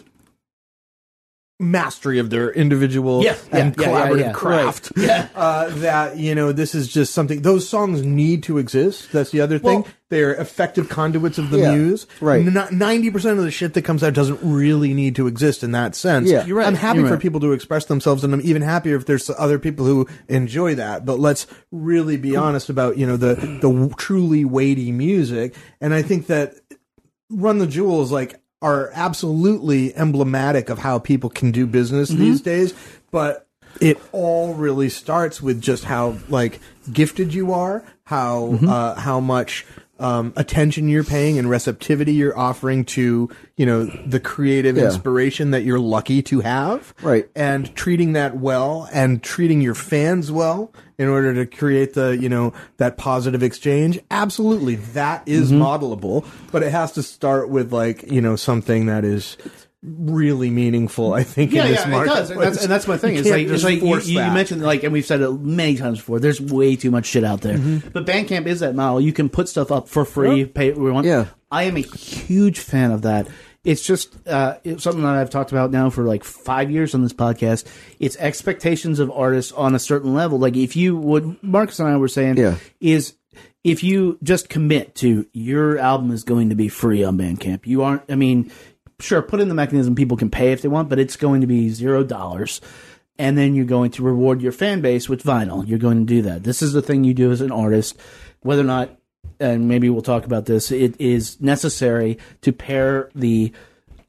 [1.63, 4.31] mastery of their individual Yeah, yeah, and yeah, yeah, collaborative yeah.
[4.33, 4.91] craft.
[4.95, 5.05] Right.
[5.07, 5.27] Yeah.
[5.35, 9.11] Uh, that, you know, this is just something, those songs need to exist.
[9.11, 9.81] That's the other thing.
[9.81, 12.05] Well- They're effective conduits of the Yeah, muse.
[12.21, 12.43] right.
[12.71, 15.95] Ninety percent of the shit that comes out doesn't really need to exist in that
[15.95, 16.29] sense.
[16.29, 16.45] Yeah.
[16.45, 17.21] You're right, I'm happy you're for right.
[17.21, 21.03] people to express themselves, and I'm even happier if there's other people who enjoy that.
[21.05, 26.03] But let's really be honest about you know the the truly weighty music, and I
[26.03, 26.53] think that
[27.31, 32.21] Run the Jewels like are absolutely emblematic of how people can do business Mm-hmm.
[32.21, 32.73] these days,
[33.11, 33.45] but
[33.81, 36.59] it all really starts with just how like
[36.91, 38.69] gifted you are, how Mm-hmm.
[38.69, 39.65] uh, how much
[39.99, 44.85] um, attention you're paying and receptivity you're offering to you know the creative Yeah.
[44.85, 47.29] inspiration that you're lucky to have, Right.
[47.35, 52.27] And treating that well and treating your fans well in order to create the you
[52.29, 53.99] know that positive exchange.
[54.09, 55.61] Absolutely, that is Mm-hmm.
[55.61, 59.37] modelable, but it has to start with like you know something that is
[59.83, 61.13] really meaningful.
[61.13, 63.13] I think Yeah, in this yeah, it market, does, and that's, and that's my thing.
[63.15, 65.99] You It's like, it's like you, you mentioned, like, and we've said it many times
[65.99, 66.19] before.
[66.19, 67.57] There's way too much shit out there,
[67.91, 69.01] but Bandcamp is that model.
[69.01, 71.05] You can put stuff up for free, pay what we want.
[71.07, 71.27] Yeah.
[71.51, 73.27] I am a huge fan of that.
[73.63, 77.03] it's just uh, it's something that I've talked about now for like five years on
[77.03, 77.65] this podcast.
[77.99, 80.39] It's expectations of artists on a certain level.
[80.39, 82.55] Like if you would, Marcus and I were saying, Yeah.
[82.81, 83.13] is
[83.63, 87.65] if you just commit to your album is going to be free on Bandcamp.
[87.65, 88.01] You aren't.
[88.09, 88.51] I mean,
[88.99, 91.47] sure, put in the mechanism people can pay if they want, but it's going to
[91.47, 92.61] be zero dollars.
[93.19, 95.67] And then you're going to reward your fan base with vinyl.
[95.67, 96.43] You're going to do that.
[96.43, 97.95] This is the thing you do as an artist,
[98.41, 98.89] whether or not
[99.39, 100.71] and maybe we'll talk about this.
[100.71, 103.51] It is necessary to pair the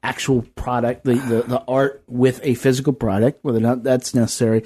[0.03, 4.63] actual product, the, the, the art, with a physical product, whether or not that's necessary.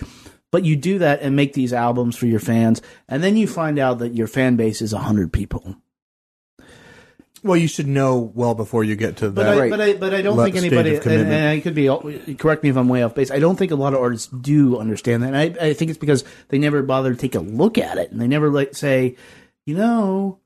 [0.51, 3.79] But you do that and make these albums for your fans, and then you find
[3.79, 5.75] out that your fan base is hundred people.
[7.41, 9.57] Well, you should know well before you get to But that.
[9.57, 11.87] I, but I, but I don't think anybody, and, and I could be,
[12.35, 13.31] correct me if I'm way off base.
[13.31, 15.33] I don't think a lot of artists do understand that.
[15.33, 18.11] And I, I think it's because they never bother to take a look at it,
[18.11, 19.15] and they never like say,
[19.65, 20.39] you know,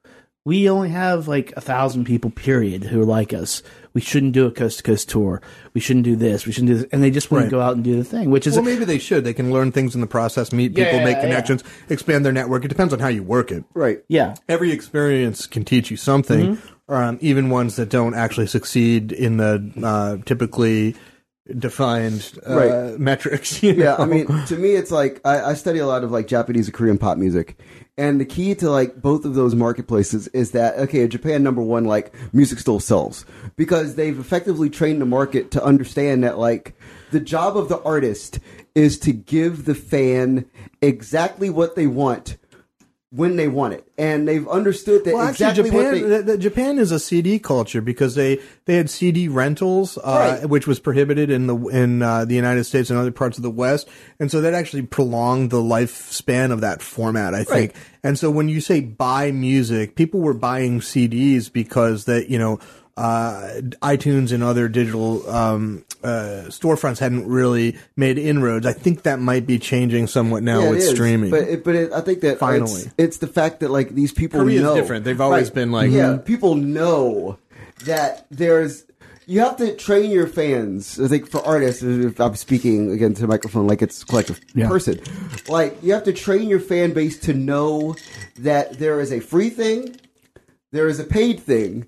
[0.46, 3.64] we only have like a thousand people, period, who are like us.
[3.94, 5.42] We shouldn't do a coast to coast tour.
[5.74, 6.46] We shouldn't do this.
[6.46, 6.88] We shouldn't do this.
[6.92, 7.50] And they just want Right.
[7.50, 9.24] to go out and do the thing, which is well, maybe they should.
[9.24, 11.22] They can learn things in the process, meet people, Yeah, make yeah.
[11.22, 12.66] connections, expand their network.
[12.66, 13.64] It depends on how you work it.
[13.74, 14.04] Right.
[14.10, 16.73] yeah, Every experience can teach you something, Mm-hmm.
[16.90, 20.96] Um, even ones that don't actually succeed in the uh, typically
[21.58, 23.00] defined uh, Right.
[23.00, 23.62] metrics.
[23.64, 23.96] you Yeah.
[23.98, 26.74] I mean, to me, it's like I, I study a lot of like Japanese and
[26.74, 27.60] Korean pop music,
[27.98, 31.86] and the key to like both of those marketplaces is that okay, Japan, number one,
[31.86, 36.76] like music still sells because they've effectively trained the market to understand that like
[37.12, 38.40] the job of the artist
[38.74, 40.46] is to give the fan
[40.82, 42.38] exactly what they want
[43.16, 46.18] when they want it, and they've understood that Well, exactly actually, Japan, they.
[46.18, 50.02] the, the- Japan is a CD culture because they, they had CD rentals, uh,
[50.42, 50.50] Right.
[50.50, 53.52] which was prohibited in the in uh, the United States and other parts of the
[53.52, 53.88] West,
[54.20, 57.36] and so that actually prolonged the lifespan of that format.
[57.36, 57.84] I think, Right.
[58.04, 62.60] and so when you say buy music, people were buying CDs because that you know.
[62.96, 68.68] Uh, iTunes and other digital um, uh, storefronts hadn't really made inroads.
[68.68, 71.32] I think that might be changing somewhat now Yeah, with is, streaming.
[71.32, 72.72] but it, but it, I think that Finally.
[72.82, 75.06] it's, it's the fact that like these people Korea's know different.
[75.06, 77.40] They've always been like- yeah, people know
[77.86, 78.86] that there's
[79.26, 81.00] you have to train your fans.
[81.00, 84.40] I think for artists, if I'm speaking again to the microphone like it's a collective
[84.54, 84.68] Yeah.
[84.68, 85.00] person,
[85.48, 87.96] like you have to train your fan base to know
[88.38, 89.96] that there is a free thing,
[90.72, 91.88] there is a paid thing,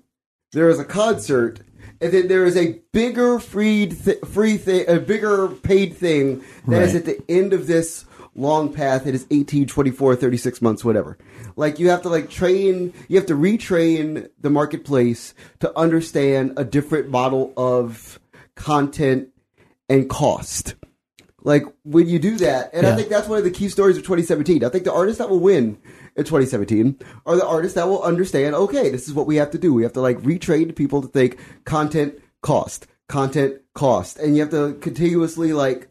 [0.56, 1.60] there is a concert,
[2.00, 6.80] and then there is a bigger free th- free thing, a bigger paid thing that
[6.82, 6.96] is Right.
[6.96, 9.06] at the end of this long path.
[9.06, 11.18] It is 18, 24, 36 months, whatever.
[11.56, 16.64] Like you have to like train, you have to retrain the marketplace to understand a
[16.64, 18.18] different model of
[18.54, 19.28] content
[19.90, 20.74] and cost.
[21.42, 24.02] Like when you do that, and I think that's one of the key stories of
[24.04, 24.64] 2017.
[24.64, 25.78] I think the artists that will win
[26.16, 28.54] in 2017 are the artists that will understand.
[28.54, 29.72] Okay, this is what we have to do.
[29.74, 34.50] We have to like retrain people to think content cost, content cost, and you have
[34.50, 35.88] to continuously like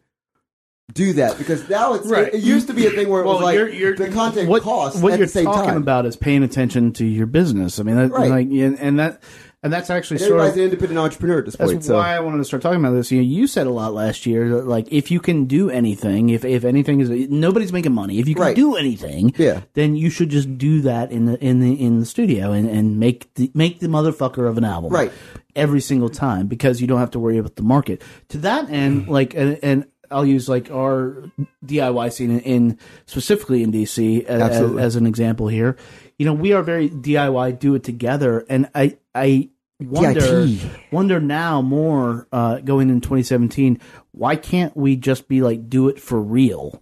[0.94, 2.32] do that because now it's Right.
[2.34, 5.14] it, used to be a thing where it was like the content what, cost what
[5.14, 5.78] at you're the same talking time.
[5.78, 7.80] about is paying attention to your business.
[7.80, 8.30] I mean, that, Right.
[8.30, 9.20] like, and, and that,
[9.66, 11.84] and that's actually And sort of an independent entrepreneur at this That's point.
[11.84, 13.12] So why I wanted to start talking about this.
[13.12, 16.46] You know, you said a lot last year like if you can do anything, if
[16.46, 18.56] if anything is nobody's making money, if you can Right.
[18.56, 19.62] do anything, Yeah.
[19.74, 23.00] then you should just do that in the in the in the studio and, and
[23.00, 25.12] make the make the motherfucker of an album, Right.
[25.56, 28.04] Every single time because you don't have to worry about the market.
[28.30, 31.24] To that end, like and, and I'll use like our
[31.66, 34.84] DIY scene in, in specifically in DC as, Absolutely.
[34.84, 35.76] as an example here.
[36.20, 40.48] You know, we are very DIY, do it together, and I I wonder
[40.92, 43.80] wonder now more uh, going in 2017
[44.12, 46.82] why can't we just be like do it for real?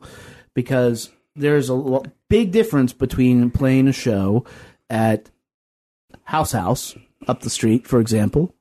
[0.53, 4.45] Because there's a lo- big difference between playing a show
[4.89, 5.31] at
[6.23, 6.95] house house
[7.27, 8.53] up the street for example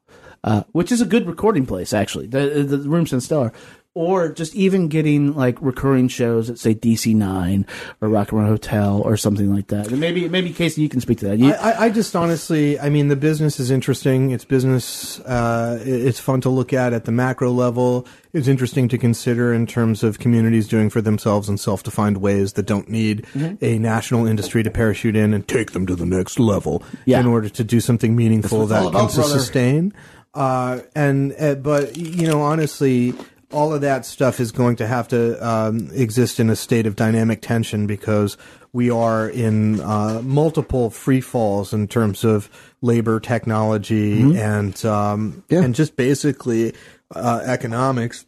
[0.44, 2.26] uh, which is a good recording place actually.
[2.26, 3.52] The, the room's in stellar
[3.94, 7.66] or just even getting like recurring shows at say DC9
[8.00, 9.88] or Rock and Roll Hotel or something like that.
[9.88, 11.38] And maybe maybe Casey you can speak to that.
[11.38, 14.30] You, I, I- I just honestly, I mean, the business is interesting.
[14.30, 15.20] It's business.
[15.20, 18.06] Uh, it's fun to look at at the macro level.
[18.32, 22.64] It's interesting to consider in terms of communities doing for themselves in self-defined ways that
[22.66, 23.62] don't need Mm-hmm.
[23.64, 27.20] a national industry to parachute in and take them to the next level Yeah.
[27.20, 29.22] in order to do something meaningful that all can brother.
[29.38, 29.92] sustain.
[30.34, 33.12] Uh, and uh, but you know, honestly.
[33.52, 36.96] All of that stuff is going to have to um, exist in a state of
[36.96, 38.36] dynamic tension because
[38.72, 42.48] we are in uh, multiple free falls in terms of
[42.80, 45.62] labor, technology, and um, Yeah.
[45.62, 46.72] and just basically
[47.14, 48.24] uh, economics.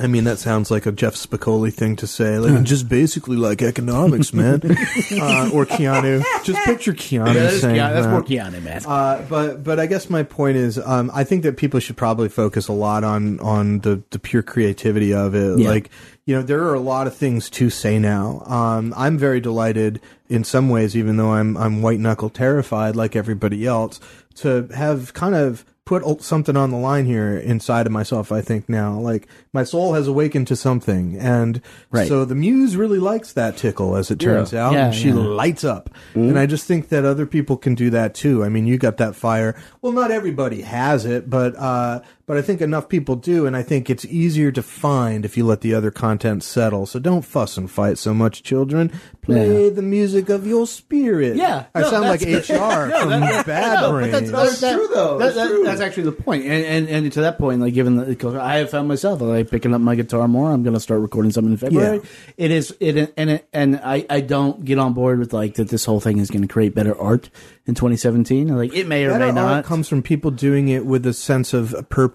[0.00, 2.38] I mean, that sounds like a Jeff Spicoli thing to say.
[2.38, 4.54] Like, just basically like economics, man.
[4.64, 6.24] uh, or Keanu.
[6.42, 8.12] Just picture Keanu Yeah, that's, saying Keanu, that's that.
[8.12, 8.82] more Keanu, man.
[8.86, 12.28] Uh, but but I guess my point is, um, I think that people should probably
[12.28, 15.58] focus a lot on on the the pure creativity of it.
[15.58, 15.68] Yeah.
[15.68, 15.90] Like
[16.24, 18.42] you know, there are a lot of things to say now.
[18.46, 23.16] Um, I'm very delighted in some ways, even though I'm I'm white knuckle terrified like
[23.16, 24.00] everybody else,
[24.36, 28.30] to have kind of put something on the line here inside of myself.
[28.30, 32.06] I think now, like my soul has awakened to something, and Right.
[32.06, 34.72] so the muse really likes that tickle, as it turns out.
[34.72, 35.14] Yeah, and she yeah.
[35.14, 35.90] lights up.
[36.14, 38.44] And I just think that other people can do that too.
[38.44, 39.60] I mean, you got that fire.
[39.82, 43.64] Well, not everybody has it, but uh, but I think enough people do, and I
[43.64, 46.86] think it's easier to find if you let the other content settle.
[46.86, 48.92] So don't fuss and fight so much, children.
[49.20, 51.34] Play the music of your spirit.
[51.36, 54.12] Yeah, I no, sound like that's- HR from Bad No, Brains.
[54.12, 55.18] but that's, That's true, though.
[55.18, 55.64] that- That's true.
[55.64, 56.44] That's actually the point.
[56.44, 59.50] And, and and to that point, like given the, because I have found myself like
[59.50, 60.52] picking up my guitar more.
[60.52, 62.00] I'm going to start recording something in February.
[62.36, 65.68] It is it and it, and I I don't get on board with like that.
[65.68, 67.28] This whole thing is going to create better art
[67.66, 68.48] in 2017.
[68.56, 69.64] Like it may or Better may art not.
[69.64, 72.10] comes from people doing it with a sense of purpose,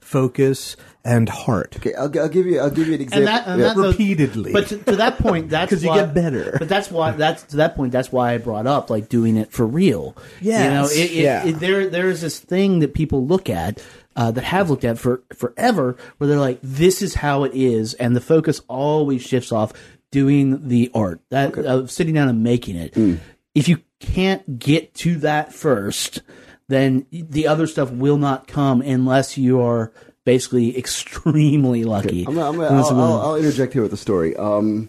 [0.00, 1.74] focus, and heart.
[1.76, 2.60] Okay, I'll, I'll give you.
[2.60, 3.28] I'll give you an example.
[3.28, 3.74] and that, and Yeah.
[3.74, 4.52] that Repeatedly.
[4.52, 6.56] But to, to that point, that's 'Cause you get better.
[6.58, 7.92] But that's why that's to that point.
[7.92, 10.16] That's why I brought up like doing it for real.
[10.40, 11.44] Yes, you know, it, it, yeah.
[11.46, 13.82] it- there there is this thing that people look at.
[14.16, 17.94] Uh, that have looked at for forever, where they're like, "This is how it is,"
[17.94, 19.72] and the focus always shifts off
[20.12, 22.94] doing the art, that of sitting down and making it.
[22.94, 23.14] Hmm.
[23.56, 26.22] If you can't get to that first,
[26.68, 29.92] then the other stuff will not come unless you are
[30.24, 32.24] basically extremely lucky.
[32.26, 34.36] I'm, gonna- I'm, Unless I'll, I'll, I'll interject here with a story.
[34.36, 34.88] Um,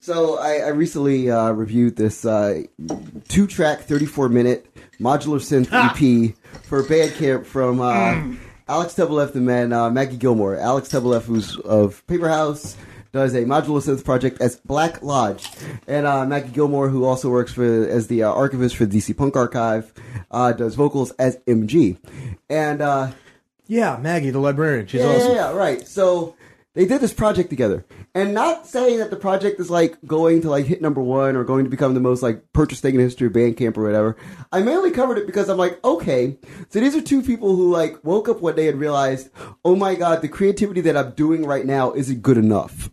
[0.00, 2.62] so I, I recently uh, reviewed this uh,
[3.28, 4.66] two-track, 34-minute
[5.00, 8.20] modular synth EP for Bandcamp from uh,
[8.68, 10.56] Alex Tebeleff and man uh, Maggie Gilmore.
[10.56, 12.76] Alex Tebeleff, who's of Paperhaus,
[13.14, 15.48] does a modular synth project as Black Lodge,
[15.86, 19.16] and uh, Maggie Gilmore, who also works for as the uh, archivist for the DC
[19.16, 19.94] Punk Archive,
[20.32, 21.96] uh, does vocals as MG,
[22.50, 22.82] and.
[22.82, 23.12] Uh,
[23.66, 24.86] Yeah, Maggie, the librarian.
[24.86, 25.28] She's yeah, awesome.
[25.30, 25.88] yeah, yeah, right.
[25.88, 26.34] So
[26.74, 30.50] they did this project together, and not saying that the project is like going to
[30.50, 33.28] like hit number one or going to become the most like purchased thing in history
[33.28, 34.16] of Bandcamp or whatever.
[34.52, 36.36] I mainly covered it because I'm like, okay,
[36.68, 39.30] so these are two people who like woke up one day and realized,
[39.64, 42.90] oh my god, the creativity that I'm doing right now isn't good enough,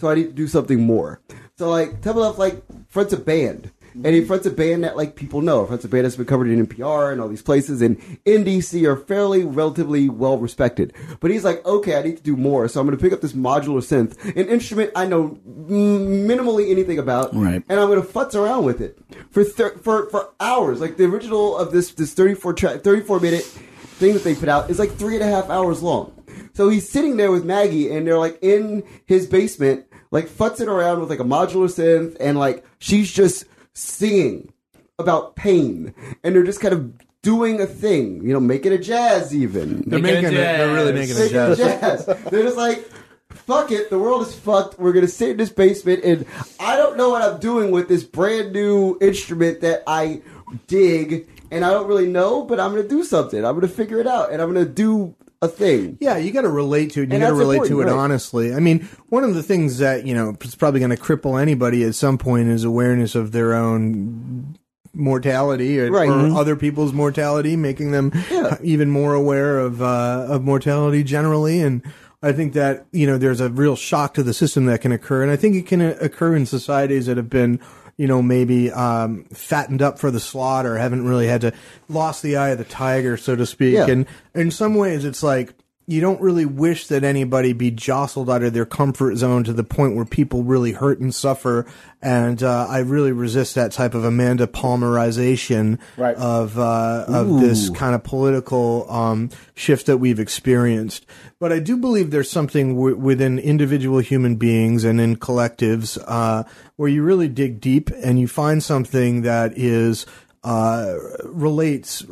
[0.00, 1.20] so I need to do something more.
[1.58, 3.70] So like, Tebeleff like fronts a band.
[3.96, 5.64] And he fronts a band that like people know.
[5.66, 8.82] Fronts a band that's been covered in NPR and all these places and in DC
[8.88, 10.92] are fairly relatively well respected.
[11.20, 13.20] But he's like, okay, I need to do more, so I'm going to pick up
[13.20, 17.62] this modular synth, an instrument I know minimally anything about, Right.
[17.68, 18.98] and I'm going to futz around with it
[19.30, 20.80] for thir- for for hours.
[20.80, 24.70] Like the original of this this 34 track 34 minute thing that they put out
[24.70, 26.12] is like three and a half hours long.
[26.54, 31.00] So he's sitting there with Maggie, and they're like in his basement, like futzing around
[31.00, 34.52] with like a modular synth, and like she's just singing
[34.98, 39.34] about pain, and they're just kind of doing a thing, you know, making a jazz
[39.34, 39.82] even.
[39.86, 40.58] They're Making making a it.
[40.58, 41.58] They're really making Making a jazz.
[42.06, 42.06] jazz.
[42.30, 42.84] They're just like,
[43.30, 44.78] fuck it, the world is fucked.
[44.78, 46.24] We're gonna sit in this basement, and
[46.60, 50.22] I don't know what I'm doing with this brand new instrument that I
[50.68, 53.44] dig, and I don't really know, but I'm gonna do something.
[53.44, 55.96] I'm gonna figure it out, and I'm gonna do a thing.
[56.00, 57.12] Yeah, you got to relate to it.
[57.12, 57.92] You got to relate to it right.
[57.92, 58.54] honestly.
[58.54, 61.84] I mean, one of the things that you know is probably going to cripple anybody
[61.84, 64.56] at some point is awareness of their own
[64.92, 66.08] mortality or, Right.
[66.08, 66.36] or Mhm.
[66.36, 68.56] other people's mortality, making them Yeah.
[68.62, 71.60] even more aware of uh, of mortality generally.
[71.60, 71.82] And
[72.22, 75.22] I think that you know there's a real shock to the system that can occur,
[75.22, 77.60] and I think it can uh, occur in societies that have been.
[77.96, 81.52] You know, maybe um, fattened up for the slaughter, haven't really had to
[81.88, 83.74] lost the eye of the tiger, so to speak.
[83.74, 83.86] Yeah.
[83.86, 85.54] And in some ways, it's like
[85.86, 89.64] you don't really wish that anybody be jostled out of their comfort zone to the
[89.64, 91.66] point where people really hurt and suffer.
[92.00, 96.16] And uh, I really resist that type of Amanda Palmerization Right.
[96.16, 101.06] of uh, of this kind of political um, shift that we've experienced.
[101.38, 106.44] But I do believe there's something w- within individual human beings and in collectives uh,
[106.76, 110.06] where you really dig deep and you find something that is
[110.44, 112.04] uh, relates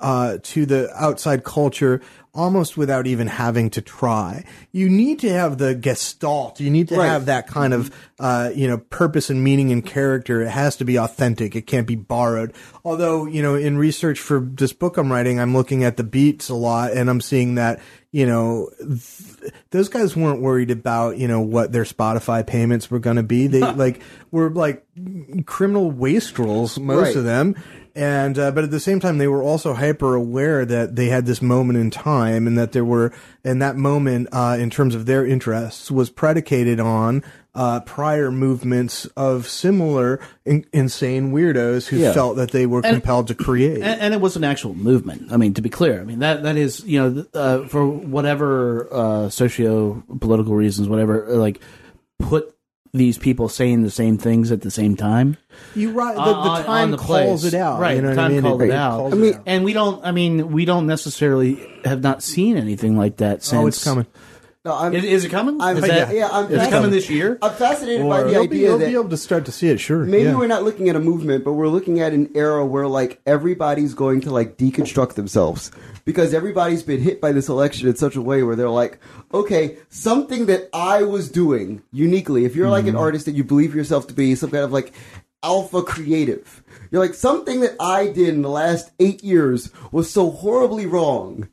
[0.00, 2.00] uh, to the outside culture
[2.32, 4.44] almost without even having to try.
[4.70, 6.60] You need to have the gestalt.
[6.60, 7.08] You need to Right.
[7.08, 10.40] have that kind of uh, you know purpose and meaning and character.
[10.42, 11.56] It has to be authentic.
[11.56, 12.52] It can't be borrowed.
[12.84, 16.48] Although you know, in research for this book I'm writing, I'm looking at the beats
[16.48, 17.80] a lot, and I'm seeing that
[18.12, 23.00] you know th- those guys weren't worried about you know what their Spotify payments were
[23.00, 23.48] going to be.
[23.48, 24.86] They like were like
[25.46, 27.16] criminal wastrels, most Right.
[27.16, 27.56] of them,
[27.94, 31.26] and uh, but at the same time they were also hyper aware that they had
[31.26, 33.12] this moment in time and that there were
[33.44, 37.22] and that moment uh, in terms of their interests was predicated on
[37.54, 42.12] uh, prior movements of similar in- insane weirdos who Yeah.
[42.12, 43.82] felt that they were And- compelled to create.
[43.82, 45.32] and, and it was an actual movement.
[45.32, 48.88] I mean, to be clear, I mean that that is you know uh, for whatever
[48.92, 51.60] uh, socio political reasons, whatever, like
[52.20, 52.54] put
[52.92, 55.36] these people saying the same things at the same time.
[55.76, 57.52] you right, the, the time the calls place.
[57.52, 58.42] it out, Right, You know the what I time mean?
[58.42, 58.96] called it out.
[58.98, 59.42] calls I mean- out.
[59.46, 60.04] And we don't.
[60.04, 63.60] I mean, we don't necessarily have not seen anything like that since.
[63.62, 64.06] oh, it's coming.
[64.62, 65.58] No, I'm, Is, is it coming?
[65.58, 67.38] I'm, is that, yeah, I'm is it coming this year?
[67.40, 69.68] I'm fascinated by the You'll, be, idea you'll that be able to start to see
[69.68, 69.78] it.
[69.80, 70.36] Sure, maybe yeah.
[70.36, 73.94] we're not looking at a movement, but we're looking at an era where like everybody's
[73.94, 75.70] going to like deconstruct themselves
[76.04, 78.98] because everybody's been hit by this election in such a way where they're like,
[79.32, 82.44] okay, something that I was doing uniquely.
[82.44, 82.96] If you're like Mm-hmm.
[82.96, 84.92] an artist that you believe yourself to be some kind of like
[85.42, 90.30] alpha creative, you're like something that I did in the last eight years was so
[90.30, 91.48] horribly wrong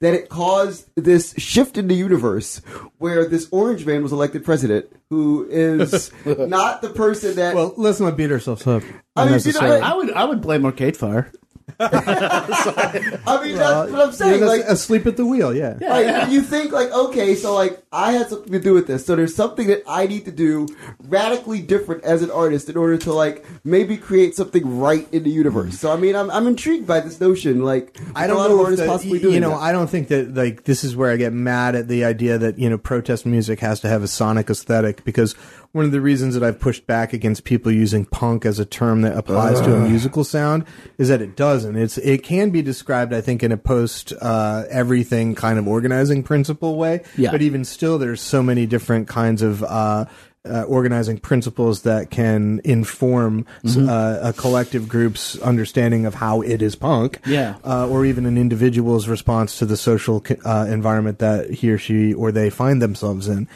[0.00, 2.60] that it caused this shift in the universe
[2.98, 8.00] where this orange man was elected president who is not the person that Well, let's
[8.00, 8.82] not beat ourselves up.
[8.82, 9.80] I mean, you know, unnecessarily.
[9.80, 11.30] I would I would blame Arcade Fire.
[11.80, 15.76] I mean that's what I'm saying You're like asleep at the wheel, yeah.
[15.80, 19.16] like, you think like okay so like I had something to do with this so
[19.16, 20.68] there's something that I need to do
[21.08, 25.30] radically different as an artist in order to like maybe create something right in the
[25.30, 28.48] universe so I mean I'm, I'm intrigued by this notion like I don't a lot
[28.50, 29.60] know of artists the- possibly doing you know that.
[29.60, 32.58] I don't think that like this is where I get mad at the idea that
[32.58, 35.34] you know protest music has to have a sonic aesthetic because
[35.74, 39.02] one of the reasons that I've pushed back against people using punk as a term
[39.02, 40.64] that applies to a musical sound
[40.98, 44.62] is that it doesn't it's it can be described I think in a post uh,
[44.70, 47.32] everything kind of organizing principle way Yeah.
[47.32, 50.04] but even still there's so many different kinds of uh,
[50.46, 53.88] uh, organizing principles that can inform Mm-hmm.
[53.88, 57.56] uh, a collective group's understanding of how it is punk Yeah.
[57.64, 62.12] uh, or even an individual's response to the social uh, environment that he or she
[62.14, 63.48] or they find themselves in.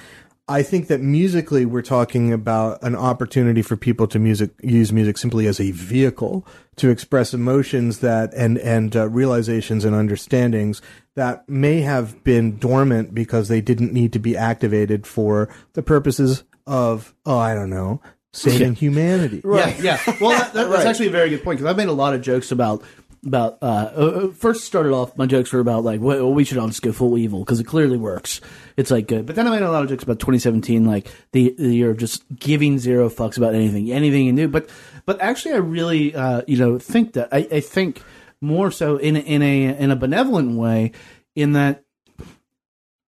[0.49, 5.19] I think that musically, we're talking about an opportunity for people to music use music
[5.19, 6.47] simply as a vehicle
[6.77, 10.81] to express emotions that and and uh, realizations and understandings
[11.17, 16.45] that may have been dormant because they didn't need to be activated for the purposes
[16.67, 18.01] of oh I don't know
[18.33, 19.43] saving humanity.
[19.45, 20.01] Yeah, yeah.
[20.21, 20.87] Well, that, that, that's Right.
[20.87, 22.83] actually a very good point because I've made a lot of jokes about
[23.25, 23.59] about.
[23.63, 26.83] Uh, uh, first started off my jokes were about like, well, we should all just
[26.83, 28.41] go full evil because it clearly works.
[28.77, 31.55] It's like good, but then I made a lot of jokes about 2017, like the,
[31.59, 34.49] the year of just giving zero fucks about anything, anything you do.
[34.49, 34.71] But
[35.07, 38.03] but actually, I really uh, you know think that I, I think
[38.41, 40.93] more so in in a in a benevolent way,
[41.35, 41.85] in that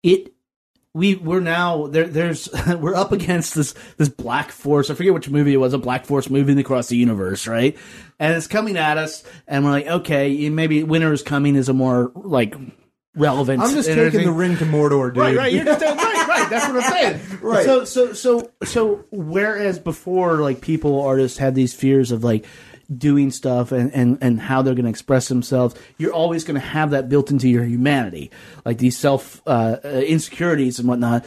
[0.02, 0.32] it
[0.94, 5.30] we we're now there there's we're up against this this black force i forget which
[5.30, 7.76] movie it was a black force moving across the universe right
[8.18, 11.72] and it's coming at us and we're like okay maybe winter is coming is a
[11.72, 12.54] more like
[13.14, 15.16] relevant I'm just taking the ring to Mordor, dude.
[15.16, 15.52] Right, right.
[15.52, 16.50] You're just right, right.
[16.50, 17.20] That's what I'm saying.
[17.40, 17.64] Right.
[17.64, 19.04] So, so, so, so.
[19.10, 22.44] Whereas before, like people, artists had these fears of like
[22.96, 25.74] doing stuff and and and how they're going to express themselves.
[25.98, 28.30] You're always going to have that built into your humanity,
[28.64, 31.24] like these self uh, uh, insecurities and whatnot.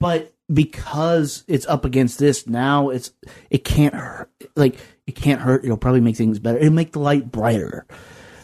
[0.00, 3.12] But because it's up against this now, it's
[3.50, 4.30] it can't hurt.
[4.56, 5.64] Like it can't hurt.
[5.64, 6.58] It'll probably make things better.
[6.58, 7.86] It'll make the light brighter.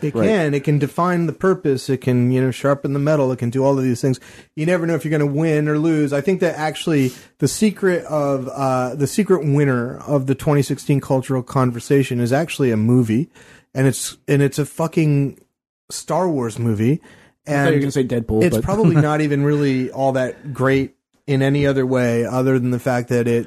[0.02, 0.54] It can.
[0.54, 1.88] It can define the purpose.
[1.88, 3.30] It can, you know, sharpen the metal.
[3.32, 4.20] It can do all of these things.
[4.56, 6.12] You never know if you're going to win or lose.
[6.12, 11.42] I think that actually the secret of uh, the secret winner of the 2016 cultural
[11.42, 13.30] conversation is actually a movie,
[13.74, 15.40] and it's and it's a fucking
[15.90, 17.00] Star Wars movie.
[17.46, 18.44] And I you were going to say Deadpool.
[18.44, 20.94] it's probably not even really all that great
[21.26, 23.46] in any other way other than the fact that it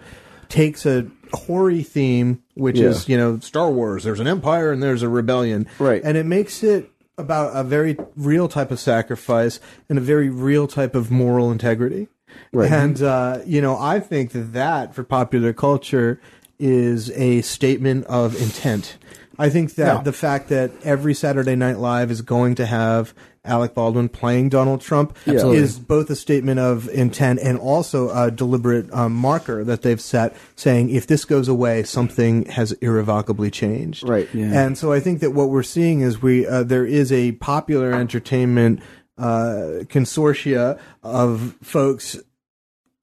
[0.50, 2.90] takes a hoary theme which Yeah.
[2.90, 6.02] is you know star wars there's an empire and there's a rebellion Right.
[6.04, 9.60] and it makes it about a very real type of sacrifice
[9.90, 12.08] and a very real type of moral integrity
[12.52, 12.72] Right.
[12.72, 16.20] and uh, you know i think that that for popular culture
[16.60, 18.98] is a statement of intent
[19.40, 20.02] i think that Yeah.
[20.04, 23.14] the fact that every saturday night live is going to have
[23.46, 25.16] alec baldwin playing donald trump
[25.52, 30.36] is both a statement of intent and also a deliberate um, marker that they've set
[30.56, 34.30] saying if this goes away something has irrevocably changed Right.
[34.34, 34.64] Yeah.
[34.66, 37.92] and so i think that what we're seeing is we uh, there is a popular
[37.94, 38.80] entertainment
[39.18, 42.18] uh, consortia of folks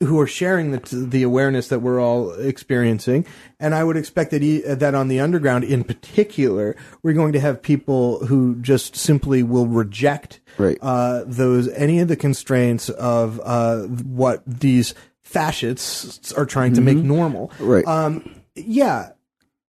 [0.02, 3.26] who are sharing the the awareness that we're all experiencing,
[3.58, 7.40] and I would expect that e- that on the underground, in particular, we're going to
[7.40, 10.78] have people who just simply will reject Right.
[10.80, 16.98] uh, those any of the constraints of uh, what these fascists are trying to make
[16.98, 17.52] normal.
[17.60, 17.86] Right.
[17.86, 19.10] Um, yeah,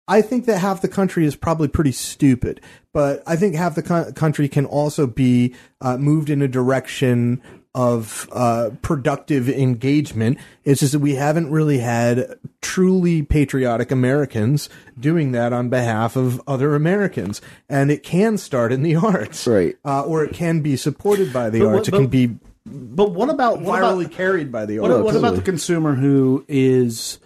[0.07, 2.61] I think that half the country is probably pretty stupid,
[2.93, 7.41] but I think half the co- country can also be uh, moved in a direction
[7.73, 10.37] of uh, productive engagement.
[10.65, 14.67] It's just that we haven't really had truly patriotic Americans
[14.99, 19.77] doing that on behalf of other Americans, and it can start in the arts, Right.
[19.85, 21.87] Uh, or it can be supported by the But what- arts.
[21.87, 25.03] it can be But what about what virally about, carried by the what, arts.
[25.05, 27.19] what about the consumer who is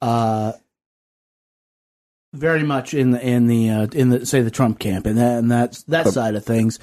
[0.00, 0.52] uh,
[2.32, 5.38] very much in the in the uh, in the say the Trump camp and that
[5.38, 6.78] and that's that side of things,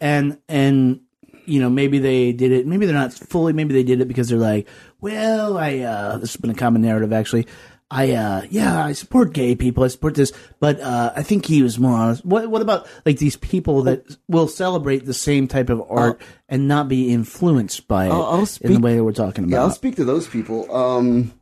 [0.00, 1.00] and and
[1.46, 4.28] you know maybe they did it maybe they're not fully maybe they did it because
[4.28, 4.66] they're like
[5.00, 7.46] well I uh, this has been a common narrative actually.
[7.90, 9.84] I uh yeah, I support gay people.
[9.84, 12.24] I support this, but uh I think he was more honest.
[12.24, 16.66] What what about like these people that will celebrate the same type of art and
[16.66, 19.52] not be influenced by it I'll- I'll in the way that we're talking about?
[19.56, 20.74] Yeah, I'll speak to those people.
[20.74, 21.32] Um,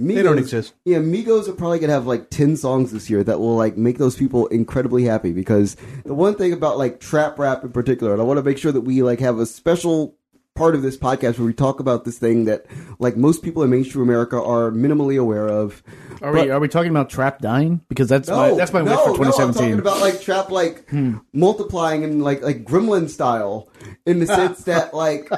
[0.00, 0.74] Migos, They don't exist.
[0.84, 3.98] Yeah, Migos are probably gonna have like ten songs this year that will like make
[3.98, 5.32] those people incredibly happy.
[5.32, 8.58] Because the one thing about like trap rap in particular, and I want to make
[8.58, 10.16] sure that we like have a special
[10.54, 12.66] part of this podcast where we talk about this thing that
[12.98, 15.82] like most people in mainstream America are minimally aware of.
[16.20, 17.80] Are we are we talking about trap dying?
[17.88, 19.54] Because that's No, my that's my no, wish for No, I'm 2017.
[19.62, 21.18] talking about like trap, like hmm.
[21.32, 23.68] multiplying and like like gremlin style,
[24.06, 25.28] in the sense that like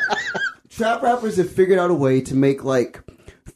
[0.68, 3.00] trap rappers have figured out a way to make like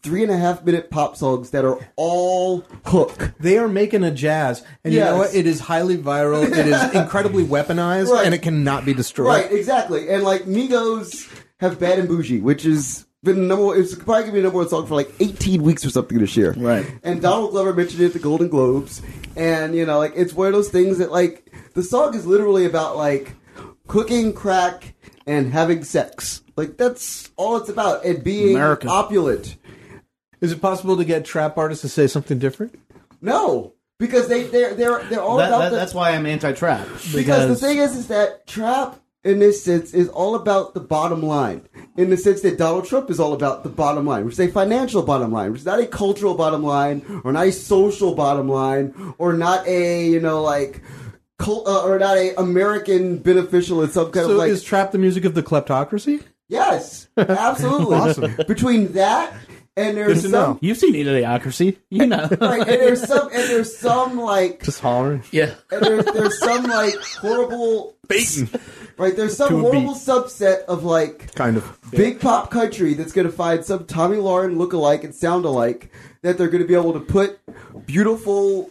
[0.02, 3.32] three and a half minute pop songs that are all hook.
[3.40, 5.34] They are making a jazz, and you know what?
[5.34, 6.44] It is highly viral.
[6.44, 8.24] It is incredibly weaponized, Right.
[8.26, 9.28] and it cannot be destroyed.
[9.28, 10.08] Right, exactly.
[10.08, 11.28] And like Migos
[11.60, 14.42] have Bad and Bougie, which is been the number one, it's probably gonna be the
[14.44, 16.52] number one song for like 18 weeks or something this year.
[16.56, 16.86] Right.
[17.02, 19.02] And Donald Glover mentioned it at the Golden Globes.
[19.36, 22.64] And, you know, like, it's one of those things that, like, the song is literally
[22.64, 23.32] about, like,
[23.86, 24.94] cooking crack
[25.26, 26.42] and having sex.
[26.56, 28.04] Like, that's all it's about.
[28.04, 28.88] And being America.
[28.88, 29.56] opulent.
[30.40, 32.74] Is it possible to get trap artists to say something different?
[33.20, 33.74] No.
[33.98, 36.86] Because they, they're, they're, they're all That- about that- the, that's why I'm anti-trap.
[36.86, 40.80] Because Because the thing is, is that trap in this sense is all about the
[40.80, 41.68] bottom line.
[41.96, 44.46] In the sense that Donald Trump is all about the bottom line, which is a
[44.48, 48.48] financial bottom line, which is not a cultural bottom line, or not a social bottom
[48.48, 50.80] line, or not a you know like,
[51.40, 54.50] cult, uh, or not a American beneficial in some kind So of like.
[54.50, 56.22] is trap the music of the kleptocracy?
[56.46, 57.96] yes, absolutely.
[57.96, 58.36] Awesome.
[58.46, 59.34] Between that
[59.78, 60.58] and there's Good to some know.
[60.60, 62.28] you've seen Idiocracy, you know.
[62.40, 65.22] right, and there's some and there's some like Just hollering.
[65.30, 65.54] yeah.
[65.70, 68.48] and there's there's some like horrible Baiting.
[68.96, 69.14] right.
[69.16, 70.02] There's some horrible beat.
[70.02, 71.78] subset of like Kind of.
[71.90, 76.36] big pop country that's going to find some Tomi Lahren look-alike and sound alike that
[76.38, 77.38] they're going to be able to put
[77.86, 78.70] beautiful,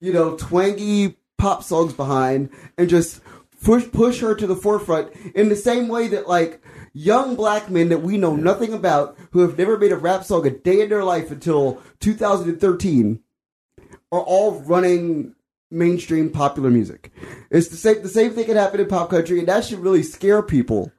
[0.00, 3.20] you know, twangy pop songs behind and just
[3.62, 6.62] push push her to the forefront in the same way that like
[6.98, 10.46] young black men that we know nothing about who have never made a rap song
[10.46, 13.20] a day in their life until 2013
[14.10, 15.34] are all running
[15.70, 17.12] mainstream popular music.
[17.50, 20.02] It's the same the same thing can happen in pop country and that should really
[20.02, 20.90] scare people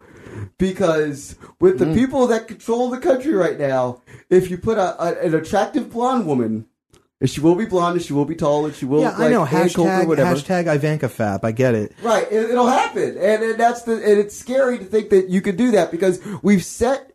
[0.57, 1.95] because with the Mm.
[1.95, 6.25] people that control the country right now, if you put a, a an attractive blonde
[6.27, 6.65] woman,
[7.21, 9.19] and she will be blonde, and she will be tall, and she will Yeah, look
[9.19, 9.45] I like know.
[9.45, 10.35] Ann Coulter, Hashtag whatever.
[10.35, 11.39] hashtag Ivanka Fap.
[11.43, 11.93] I get it.
[12.01, 15.41] Right, it, it'll happen, and, and that's the and it's scary to think that you
[15.41, 17.05] could do that because we've set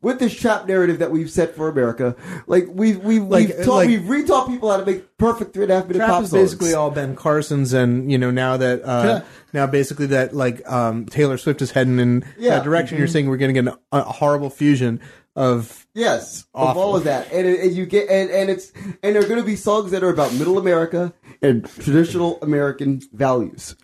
[0.00, 2.14] with this trap narrative that we've set for America.
[2.46, 5.64] Like we've we've Like- we've taught like- we've retaught people how to make perfect three
[5.64, 6.42] and a half minute Trap pop is songs.
[6.44, 11.06] basically all Ben Carson's, and you know now that uh, now basically that like um,
[11.06, 12.50] Taylor Swift is heading in Yeah.
[12.58, 12.96] that direction.
[12.96, 15.00] You're saying we're going to get an- a horrible fusion
[15.38, 16.70] of Yes, Awful.
[16.70, 18.72] of all of that, and, it, and you get and, and it's
[19.02, 21.12] and there are going to be songs that are about Middle America
[21.42, 23.74] and traditional American values.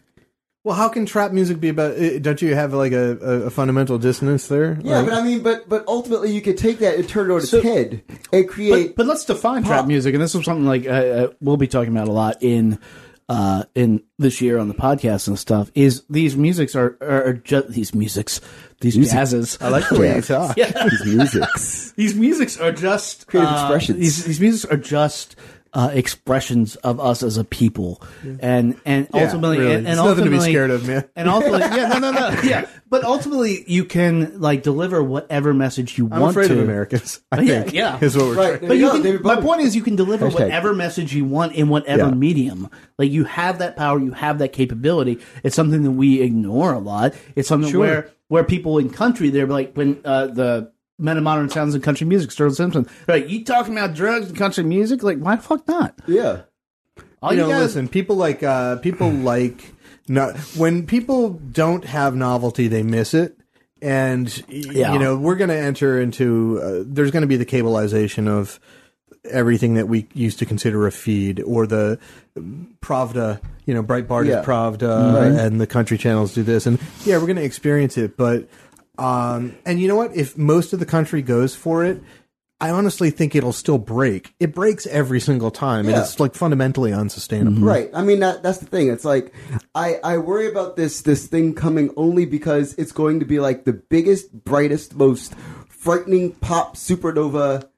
[0.64, 1.98] Well, how can trap music be about?
[1.98, 4.78] uh, Don't you have like a, a, fundamental dissonance there?
[4.82, 7.34] Yeah, Like- but I mean, but but ultimately, you could take that and turn it
[7.34, 8.02] on its head
[8.32, 8.88] and create.
[8.88, 11.68] But, but let's define trap music, and this is something like uh, uh, we'll be
[11.68, 12.78] talking about a lot in
[13.28, 15.70] uh, in this year on the podcast and stuff.
[15.74, 18.40] Is these musics are are, are just these musics,
[18.80, 19.60] these jazzes.
[19.62, 20.56] I like the way you talk.
[20.56, 20.72] Yeah.
[20.88, 21.92] these musics.
[21.92, 23.98] these musics are just Creative uh, expressions.
[23.98, 25.36] These these musics are just
[25.74, 28.00] uh, expressions of us as a people,
[28.40, 29.74] and and Yeah, ultimately, really.
[29.74, 31.04] and, and It's nothing to be ultimately- scared of, man.
[31.16, 32.66] And ultimately, yeah, no, no, no, yeah.
[32.88, 36.54] But ultimately, you can like deliver whatever message you I'm want afraid to.
[36.54, 37.20] of Americans.
[37.32, 37.98] I Yeah, think, yeah.
[38.00, 38.58] is what we're Right.
[38.58, 40.34] trying- But you you can, my point is, you can deliver Hashtag.
[40.34, 42.14] whatever message you want in whatever Yeah.
[42.14, 42.70] medium.
[42.98, 45.18] Like you have that power, you have that capability.
[45.42, 47.14] It's something that we ignore a lot.
[47.34, 47.80] It's something Sure.
[47.80, 50.70] where where people in country they're like when uh, the
[51.00, 54.64] Metamodern Sounds in Country Music, Sturgill Simpson, they're like you talking about drugs and country
[54.64, 55.02] music?
[55.02, 55.94] Like why the fuck not?
[56.06, 56.42] Yeah,
[57.22, 59.72] All you you, know, guys, listen, people like uh, people like
[60.08, 63.38] no, when people don't have novelty, they miss it.
[63.82, 64.92] And Yeah.
[64.94, 68.58] you know, we're going to enter into uh, there's going to be the cableization of
[69.30, 71.98] everything that we used to consider a feed, or the
[72.80, 74.40] Pravda, you know, Breitbart Yeah.
[74.40, 75.40] is Pravda, Right.
[75.40, 78.16] and the country channels do this, and yeah, we're going to experience it.
[78.16, 78.48] But
[78.98, 80.14] um, and you know what?
[80.16, 82.02] If most of the country goes for it.
[82.60, 84.32] I honestly think it'll still break.
[84.40, 86.02] It breaks every single time, and Yeah.
[86.02, 87.60] it's like fundamentally unsustainable.
[87.66, 87.90] Right.
[87.92, 88.88] I mean that that's the thing.
[88.88, 89.34] It's like
[89.74, 93.64] I I worry about this this thing coming only because it's going to be like
[93.64, 95.34] the biggest, brightest, most
[95.68, 97.68] frightening pop supernova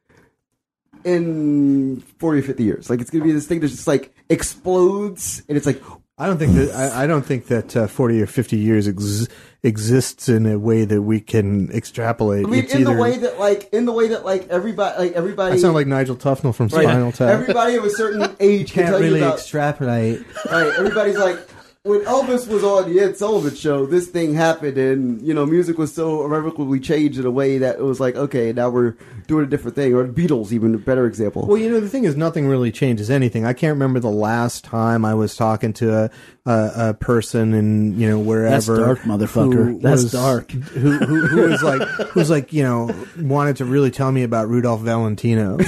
[1.05, 2.91] in 40 or 50 years.
[2.91, 5.83] Like it's going to be this thing that just like explodes and it's like
[6.19, 9.27] I don't think that I, I don't think that uh, forty or fifty years ex-
[9.67, 12.47] exists in a way that we can extrapolate.
[12.47, 15.13] I mean It's in the way that like in the way that like everybody like
[15.13, 16.85] everybody I sound like Nigel Tufnel from Right.
[16.85, 17.29] Spinal Tap.
[17.29, 20.25] everybody of a certain age can Can't tell you really about extrapolate.
[20.51, 21.39] Right, everybody's like,
[21.83, 25.79] when Elvis was on the Ed Sullivan show, this thing happened, and you know, music
[25.79, 28.97] was so irrevocably changed in a way that it was like, okay, now we're
[29.29, 29.95] doing a different thing.
[29.95, 31.47] Or Beatles, even a better example.
[31.47, 33.45] Well, you know, the thing is, nothing really changes anything.
[33.45, 36.11] I can't remember the last time I was talking to a
[36.47, 38.51] a, a person in you know wherever.
[38.51, 39.81] That's dark, motherfucker.
[39.83, 40.51] That's was- dark.
[40.53, 44.49] Who, who who was like who's like you know wanted to really tell me about
[44.49, 45.59] Rudolph Valentino,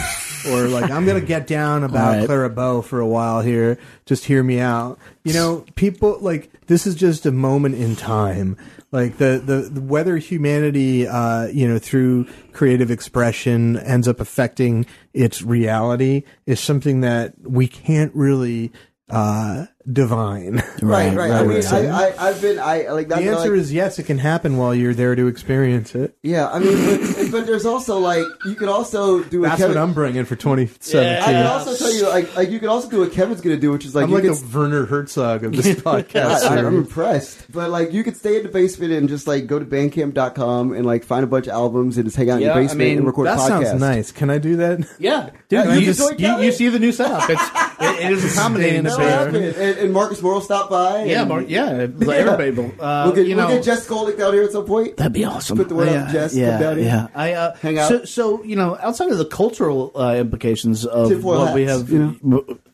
[0.50, 2.26] or like I'm gonna get down about right.
[2.26, 3.78] Clara Bow for a while here.
[4.06, 4.98] Just hear me out.
[5.24, 8.56] You know, people like this is just a moment in time.
[8.90, 14.86] Like the the, the whether humanity, uh, you know, through creative expression ends up affecting
[15.12, 18.72] its reality is something that we can't really
[19.10, 20.56] uh, divine.
[20.82, 21.30] right, right.
[21.30, 21.72] I right, mean, right.
[21.72, 23.20] I, I, I've been, I like that.
[23.20, 26.16] The answer like, is yes, it can happen while you're there to experience it.
[26.22, 26.48] yeah.
[26.50, 26.74] I mean,
[27.14, 29.76] but, but there's also like you could also do a That's Kevin.
[29.76, 31.22] what I'm bringing for 2017.
[31.22, 33.60] I can also tell you, like, like you can also do what Kevin's going to
[33.60, 36.42] do, which is like I'm you like could the Werner Herzog of this podcast.
[36.48, 37.50] I, I'm impressed.
[37.50, 40.84] But like you could stay in the basement and just like go to bandcamp.com and
[40.86, 42.78] like find a bunch of albums and just hang out in Yeah, your I basement
[42.78, 43.64] mean, and record that a podcast.
[43.64, 44.12] sounds nice.
[44.12, 44.80] Can I do that?
[44.98, 47.28] Yeah, Yeah, dude, you you, just- just, you, you see the new setup.
[47.30, 47.50] It's
[47.80, 49.62] it, it is accommodating Stay to in That'll the happen.
[49.62, 51.04] And, and Marcus Morrill stopped by.
[51.04, 52.50] Yeah, and Mark, yeah, everybody.
[52.50, 52.72] will.
[52.80, 54.96] Uh, We'll get, you we'll know, get Jess Skolnik down here at some point.
[54.96, 55.56] That'd be awesome.
[55.56, 56.32] Put the word yeah, out, Jess.
[56.32, 56.86] Come Yeah, down here.
[56.86, 57.06] yeah.
[57.14, 57.88] I uh, Hang out.
[57.88, 61.88] So, so you know, outside of the cultural uh, implications of Tinfoil what we have,
[61.90, 62.18] you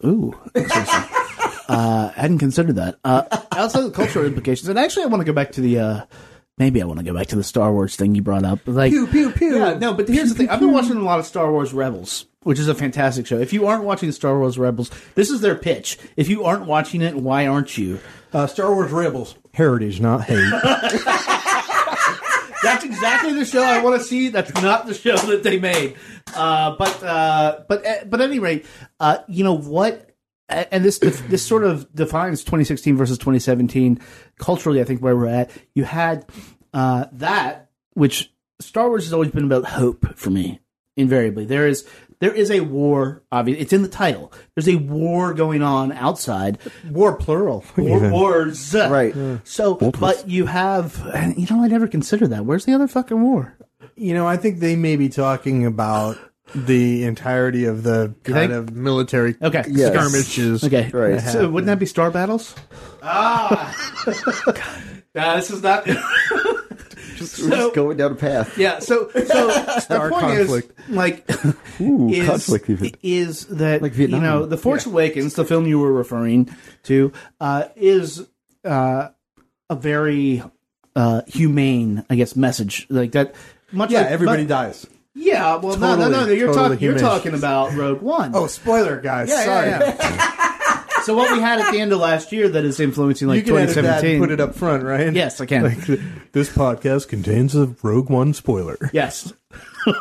[0.04, 0.84] ooh, seriously.
[1.68, 2.98] uh, I hadn't considered that.
[3.04, 5.78] Uh, outside of the cultural implications, and actually, I want to go back to the.
[5.78, 6.04] Uh,
[6.58, 8.60] maybe I want to go back to the Star Wars thing you brought up.
[8.66, 9.56] Like, Pew, pew, pew.
[9.58, 10.48] Yeah, no, but here's the thing.
[10.50, 13.38] I've been watching a lot of Star Wars Rebels, which is a fantastic show.
[13.38, 15.98] If you aren't watching Star Wars Rebels, this is their pitch.
[16.16, 17.98] If you aren't watching it, why aren't you?
[18.32, 19.34] Uh, Star Wars Rebels.
[19.52, 20.36] Heritage, not hate.
[22.62, 24.28] That's exactly the show I want to see.
[24.28, 25.96] That's not the show that they made.
[26.34, 28.64] Uh, but uh, but uh, but at any rate,
[29.00, 30.10] uh, you know what?
[30.48, 34.00] And this this sort of defines 2016 versus 2017
[34.38, 34.80] culturally.
[34.80, 35.50] I think where we're at.
[35.74, 36.26] You had
[36.72, 40.60] uh, that, which Star Wars has always been about hope for me.
[40.96, 41.86] Invariably, there is
[42.24, 43.22] there is a war.
[43.30, 44.32] Obviously, it's in the title.
[44.54, 46.56] There's a war going on outside.
[46.88, 47.62] War plural.
[47.76, 48.10] War, even.
[48.10, 49.14] wars, Right.
[49.44, 52.46] So, but you have, and you know, I never considered that.
[52.46, 53.58] Where's the other fucking war?
[53.94, 56.16] You know, I think they may be talking about
[56.54, 58.52] the entirety of the kind think?
[58.52, 59.64] of military Okay.
[59.68, 59.92] Yes.
[59.92, 60.64] skirmishes.
[60.64, 60.90] Okay.
[60.94, 61.20] Right.
[61.20, 62.54] So wouldn't that be star battles?
[63.02, 63.76] Ah.
[65.14, 65.86] nah, this is not.
[67.20, 68.56] We're just going down a path.
[68.58, 68.78] yeah.
[68.80, 69.50] So so
[69.80, 70.72] Star the point conflict.
[70.88, 71.30] is like
[71.80, 72.92] Ooh, is, conflict even.
[73.02, 74.20] is that Like Vietnam.
[74.22, 76.54] you know the Force Awakens, the film you were referring
[76.84, 78.26] to, uh, is
[78.64, 79.08] uh,
[79.70, 80.42] a very
[80.96, 83.34] uh, humane, I guess, message like that.
[83.72, 84.86] Much Yeah, like, everybody but- dies.
[85.16, 86.84] Yeah, well, no, no, no, Totally, You're totally talking.
[86.88, 88.32] You're talking about Rogue One.
[88.34, 89.28] Oh, spoiler, guys.
[89.28, 89.68] yeah, Sorry.
[89.68, 90.58] yeah, yeah.
[91.04, 93.42] so what we had at the end of last year that is influencing like you
[93.52, 94.10] can edit that 2017.
[94.16, 95.12] and put it up front, right?
[95.12, 95.62] Yes, I can.
[95.64, 95.76] Like,
[96.32, 98.78] this podcast contains a Rogue One spoiler.
[98.92, 99.32] Yes.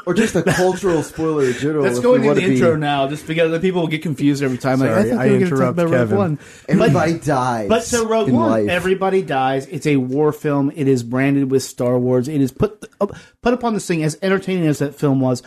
[0.07, 1.83] Or just a cultural spoiler in general.
[1.83, 3.89] Let's if go we into wanna the be- intro now, just because the people will
[3.89, 4.79] get confused every time.
[4.79, 6.17] like, I, thought I they were gonna talk interrupt about Rogue Kevin.
[6.17, 6.39] One.
[6.69, 7.67] Everybody But, dies.
[7.69, 8.69] but so Rogue in One, life.
[8.69, 9.65] everybody dies.
[9.67, 10.71] It's a war film.
[10.73, 12.29] It is branded with Star Wars.
[12.29, 15.43] It is put up, put upon this thing as entertaining as that film was.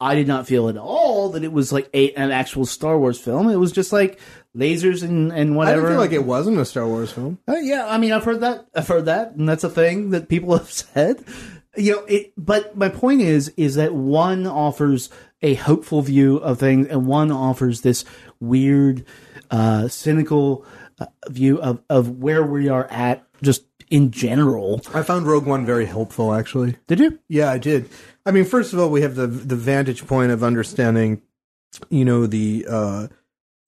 [0.00, 3.18] I did not feel at all that it was like a, an actual Star Wars
[3.18, 3.48] film.
[3.48, 4.20] It was just like
[4.54, 5.80] lasers and, and I whatever.
[5.82, 7.38] didn't feel like it wasn't a Star Wars film.
[7.48, 8.66] Uh, yeah, I mean, I've heard that.
[8.74, 11.24] I've heard that, and that's a thing that people have said.
[11.76, 12.32] You know, it.
[12.36, 15.08] But my point is, is that one offers
[15.42, 18.04] a hopeful view of things, and one offers this
[18.40, 19.04] weird,
[19.50, 20.66] uh, cynical
[20.98, 24.80] uh, view of of where we are at, just in general.
[24.94, 26.76] I found Rogue One very helpful, actually.
[26.86, 27.18] Did you?
[27.28, 27.88] Yeah, I did.
[28.24, 31.22] I mean, first of all, we have the the vantage point of understanding,
[31.90, 33.06] you know, the uh,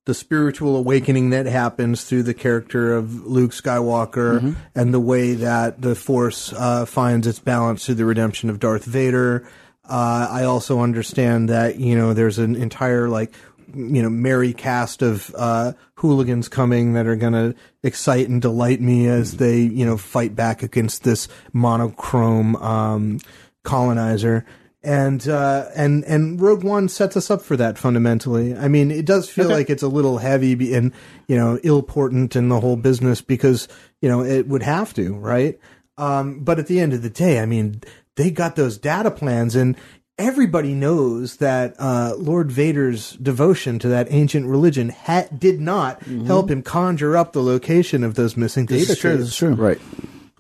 [0.07, 5.83] the spiritual awakening that happens through the character of Luke Skywalker and the way that
[5.83, 9.47] the Force uh, finds its balance through the redemption of Darth Vader.
[9.85, 13.33] Uh, I also understand that you know there's an entire like
[13.75, 18.81] you know merry cast of uh, hooligans coming that are going to excite and delight
[18.81, 23.21] me as they you know fight back against this monochrome um,
[23.65, 24.45] colonizer.
[24.81, 28.57] And uh, and and Rogue One sets us up for that fundamentally.
[28.57, 30.93] I mean, it does feel like it's a little heavy and
[31.27, 33.67] you know ill-portant in the whole business because
[34.01, 35.59] you know it would have to, right?
[35.97, 37.83] Um, but at the end of the day, I mean,
[38.15, 39.77] they got those data plans, and
[40.19, 46.51] everybody knows that uh, Lord Vader's devotion to that ancient religion ha- did not help
[46.51, 48.81] him conjure up the location of those missing data.
[48.81, 49.11] This is true.
[49.13, 49.21] tapes.
[49.23, 49.55] This is true.
[49.55, 49.81] Right.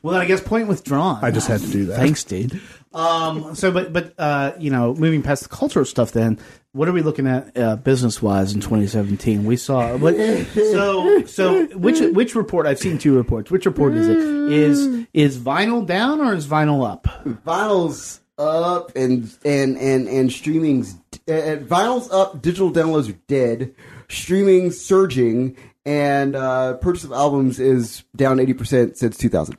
[0.02, 1.24] Well, then I guess point withdrawn.
[1.24, 1.96] I just had to do that.
[1.96, 2.60] Thanks, dude.
[2.94, 6.38] Um, so, but but uh, you know, moving past the cultural stuff, then
[6.72, 9.44] what are we looking at uh, business wise in 2017?
[9.44, 10.14] We saw what,
[10.54, 12.66] so so which which report?
[12.66, 13.50] I've seen two reports.
[13.50, 14.16] Which report is it?
[14.52, 17.06] Is is vinyl down or is vinyl up?
[17.46, 20.94] Vinyl's up and and and and streaming's
[21.28, 22.40] uh, vinyl's up.
[22.42, 23.74] Digital downloads are dead.
[24.08, 29.58] Streaming surging, and uh, purchase of albums is down eighty percent since two thousand.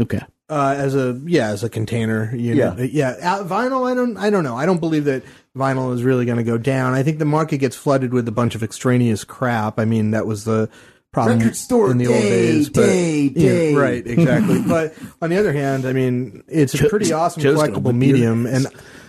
[0.00, 0.20] Okay.
[0.50, 3.14] uh, as a yeah as a container you know Yeah.
[3.20, 5.22] yeah uh, vinyl i don't i don't know i don't believe that
[5.56, 8.32] vinyl is really going to go down i think the market gets flooded with a
[8.32, 10.68] bunch of extraneous crap i mean that was the
[11.14, 13.74] problem Record store in the old days but day, yeah, day.
[13.74, 17.94] right exactly but on the other hand i mean it's a pretty awesome Joe's collectible
[17.96, 18.66] medium your- and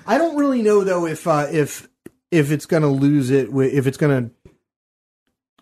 [0.08, 1.90] i don't really know though if uh, if
[2.32, 4.32] if it's going to lose it if it's going to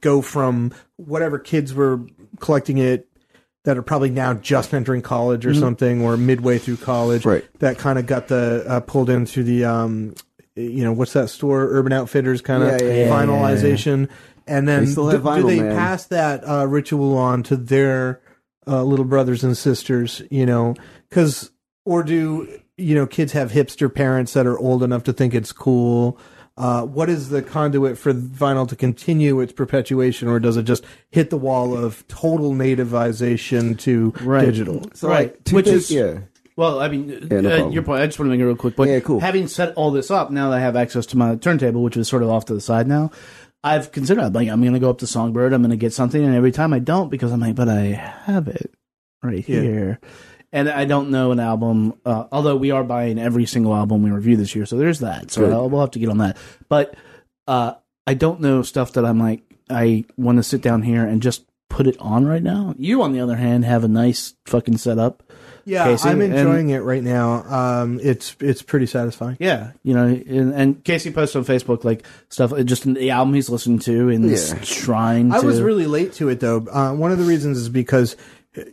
[0.01, 2.01] go from whatever kids were
[2.39, 3.07] collecting it
[3.63, 7.29] that are probably now just entering college or something or midway through college Mm-hmm.
[7.29, 7.59] Right.
[7.59, 10.13] that kind of got the uh, pulled into the um
[10.55, 13.09] you know what's that store urban outfitters kind of Yeah, yeah, yeah.
[14.47, 15.75] Finalization and then They still have do, do they man.
[15.75, 18.21] pass that uh, ritual on to their
[18.67, 20.75] uh, little brothers and sisters you know
[21.09, 21.51] because
[21.85, 25.51] or do you know kids have hipster parents that are old enough to think it's
[25.51, 26.17] cool
[26.55, 30.83] uh, what is the conduit for vinyl to continue its perpetuation, or does it just
[31.09, 34.45] hit the wall of total nativization to Right.
[34.45, 34.83] digital?
[34.93, 35.31] So Right.
[35.31, 36.13] like, two Which things- is- yeah.
[36.55, 38.03] Well, I mean, Yeah, no uh, your point.
[38.03, 38.91] I just want to make a real quick point.
[38.91, 39.19] Yeah, cool.
[39.19, 42.07] Having set all this up, now that I have access to my turntable, which is
[42.07, 43.09] sort of off to the side now,
[43.63, 44.23] I've considered.
[44.23, 45.53] I'm like, I'm to go up to Songbyrd.
[45.53, 47.83] I'm to get something, and every time I don't because I'm like, but I
[48.25, 48.73] have it
[49.21, 49.61] right Yeah.
[49.61, 49.99] here,
[50.51, 51.93] and I don't know an album.
[52.05, 55.31] Uh, although we are buying every single album we review this year, so there's that.
[55.31, 56.37] So I'll, we'll have to get on that.
[56.67, 56.95] But
[57.47, 61.21] uh, I don't know stuff that I'm like, I want to sit down here and
[61.21, 62.75] just put it on right now.
[62.77, 65.23] You, on the other hand, have a nice fucking setup.
[65.65, 67.43] Yeah, Casey, I'm and- enjoying it right now.
[67.81, 69.37] Um, it's it's pretty satisfying.
[69.39, 73.49] Yeah, you know, and, and Casey posts on Facebook like stuff, just the album he's
[73.49, 74.61] listened to in this Yeah.
[74.61, 75.31] shrine.
[75.31, 76.65] I was really late to it though.
[76.69, 78.15] Uh, one of the reasons is because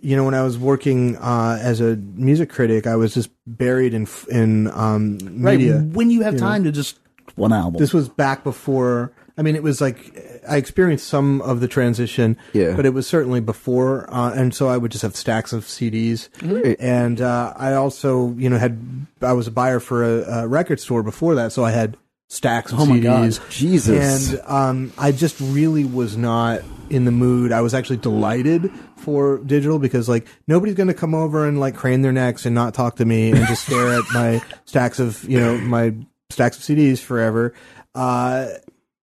[0.02, 3.94] you know when I was working uh, as a music critic, I was just buried
[3.94, 5.78] in in um, right media.
[5.78, 6.98] when you have time to just
[7.36, 7.78] one album.
[7.78, 9.12] This was back before.
[9.38, 10.12] I mean, it was like
[10.48, 12.74] I experienced some of the transition, Yeah.
[12.76, 16.28] but it was certainly before, uh, and so I would just have stacks of CDs.
[16.42, 16.76] Right.
[16.80, 18.78] And uh, I also, you know, had
[19.22, 21.96] I was a buyer for a, a record store before that, so I had
[22.28, 23.36] stacks of Oh my God.
[23.50, 24.32] Jesus.
[24.32, 27.50] And um, I just really was not in the mood.
[27.52, 31.74] I was actually delighted for digital because like nobody's going to come over and like
[31.74, 35.24] crane their necks and not talk to me and just stare at my stacks of
[35.28, 35.94] you know my
[36.30, 37.52] stacks of CDs forever.
[37.96, 38.46] Uh,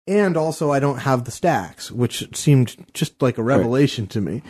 [0.07, 4.43] and also I don't have the stacks, which seemed just like a revelation to me.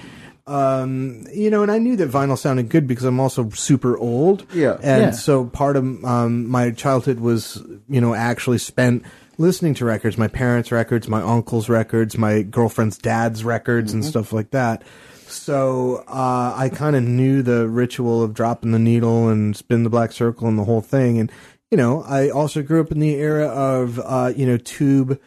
[0.47, 4.47] Um, you know, and I knew that vinyl sounded good because I'm also super old.
[4.53, 4.77] Yeah.
[4.83, 5.11] And Yeah.
[5.13, 9.05] so part of um, my childhood was, you know, actually spent
[9.39, 14.33] listening to records, my parents' records, my uncle's records, my girlfriend's dad's records, and stuff
[14.35, 14.83] like that.
[15.27, 19.91] So uh, I kind of knew the ritual of dropping the needle and spin the
[19.91, 21.19] black circle and the whole thing.
[21.19, 21.33] And
[21.71, 25.19] you know, I also grew up in the era of uh, you know tube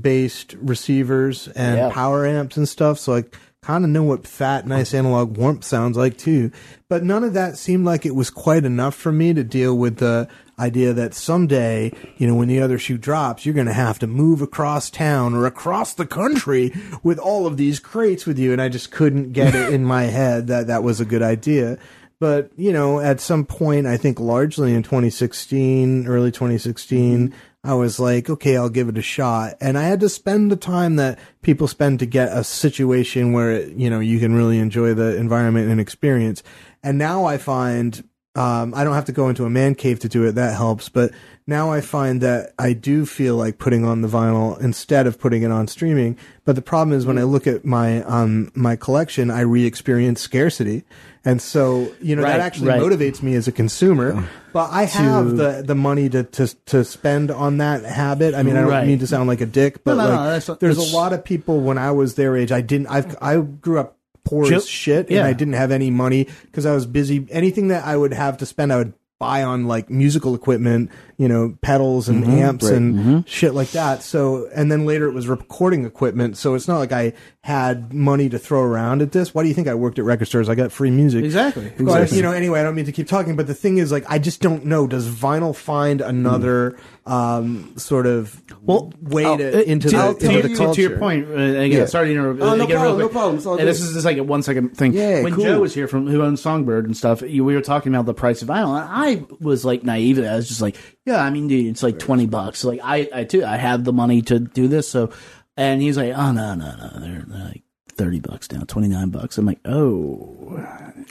[0.00, 1.90] based receivers and Yeah.
[1.90, 2.98] power amps and stuff.
[2.98, 3.24] So I
[3.62, 6.50] kind of know what fat, nice analog warmth sounds like too.
[6.88, 9.96] But none of that seemed like it was quite enough for me to deal with
[9.96, 10.28] the
[10.58, 14.06] idea that someday, you know, when the other shoe drops, you're going to have to
[14.06, 16.72] move across town or across the country
[17.02, 18.52] with all of these crates with you.
[18.52, 21.78] And I just couldn't get it in my head that that was a good idea.
[22.20, 27.32] But, you know, at some point, I think largely in 2016, early 2016,
[27.64, 29.54] I was like, okay, I'll give it a shot.
[29.60, 33.68] And I had to spend the time that people spend to get a situation where,
[33.68, 36.42] you know, you can really enjoy the environment and experience.
[36.82, 38.04] And now I find
[38.38, 40.36] um, I don't have to go into a man cave to do it.
[40.36, 40.88] That helps.
[40.88, 41.12] But
[41.48, 45.42] now I find that I do feel like putting on the vinyl instead of putting
[45.42, 46.16] it on streaming.
[46.44, 50.84] But the problem is when I look at my um my collection, I re-experience scarcity,
[51.24, 52.80] and so you know Right, that actually right.
[52.82, 54.28] motivates me as a consumer.
[54.52, 58.34] But I have the the money to to to spend on that habit.
[58.34, 58.86] I mean, I don't Right.
[58.86, 60.96] mean to sound like a dick, but No, no, no, like that's- there's that's- a
[60.96, 62.52] lot of people when I was their age.
[62.52, 62.86] I didn't.
[62.88, 65.20] I've I grew up poor as shit, yeah.
[65.20, 67.26] and I didn't have any money because I was busy.
[67.30, 71.26] Anything that I would have to spend, I would buy on like musical equipment, you
[71.28, 72.74] know, pedals and amps Right.
[72.74, 74.02] and shit like that.
[74.02, 76.36] So, and then later it was recording equipment.
[76.36, 77.12] So it's not like I
[77.42, 79.34] had money to throw around at this.
[79.34, 80.48] Why do you think I worked at record stores?
[80.48, 81.24] I got free music.
[81.24, 81.72] Exactly.
[81.80, 84.04] But, you know, anyway, I don't mean to keep talking, but the thing is, like,
[84.08, 84.86] I just don't know.
[84.86, 90.02] Does vinyl find another um, sort of Well, way I'll- to uh, into to, the
[90.02, 90.74] to, into your, the culture?
[90.74, 91.84] to your point, uh, again, Yeah.
[91.86, 92.40] sorry to interrupt.
[92.42, 94.76] Oh, no again, problem, no problem, it's And this is just like a one second
[94.76, 94.92] thing.
[94.92, 95.44] Yeah, when cool.
[95.44, 98.42] Joe was here from who owns Songbyrd and stuff, we were talking about the price
[98.42, 100.18] of vinyl, and I was like naive.
[100.18, 100.76] I was just like,
[101.08, 102.64] yeah, I mean, dude, it's like twenty bucks.
[102.64, 104.88] Like I, I too, I have the money to do this.
[104.88, 105.10] So,
[105.56, 109.10] and he's like, oh no, no, no, they're, they're like thirty bucks now, twenty nine
[109.10, 109.38] bucks.
[109.38, 110.64] I'm like, oh,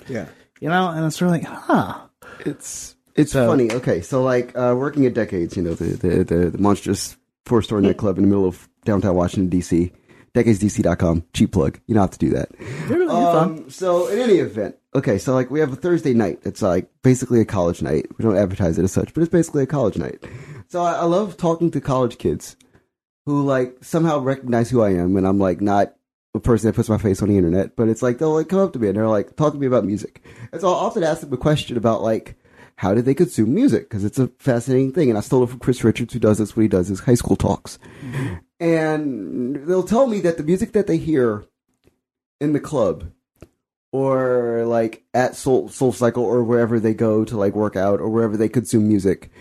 [0.08, 0.28] Yeah.
[0.62, 2.00] you know, and it's sort of like, huh.
[2.46, 3.72] It's it's So- funny.
[3.72, 7.62] Okay, so like uh, working at Decades, you know, the the, the, the monstrous four
[7.62, 9.92] store nightclub in the middle of downtown Washington D.C.
[10.36, 11.80] DecadesDC.com, cheap plug.
[11.88, 12.56] You don't have to do that.
[12.88, 13.10] Fun.
[13.10, 16.40] Um, so in any event, okay, so like we have a Thursday night.
[16.44, 18.08] It's like basically a college night.
[18.18, 20.24] We don't advertise it as such, but it's basically a college night.
[20.68, 22.58] So I, I love talking to college kids
[23.26, 25.94] who like somehow recognize who I am, and I'm like not
[26.34, 28.60] a person that puts my face on the internet, but it's like they'll like come
[28.60, 30.24] up to me and they're like talk to me about music.
[30.52, 32.36] And so I'll often ask them a question about like
[32.78, 35.10] how did they consume music because it's a fascinating thing.
[35.10, 36.56] And I stole it from Chris Richards, who does this.
[36.56, 38.36] What he does is high school talks, mm-hmm.
[38.60, 41.46] and they'll tell me that the music that they hear
[42.40, 43.12] in the club
[43.98, 48.10] or like at Soul Soul Cycle or wherever they go to like work out or
[48.10, 49.32] wherever they consume music,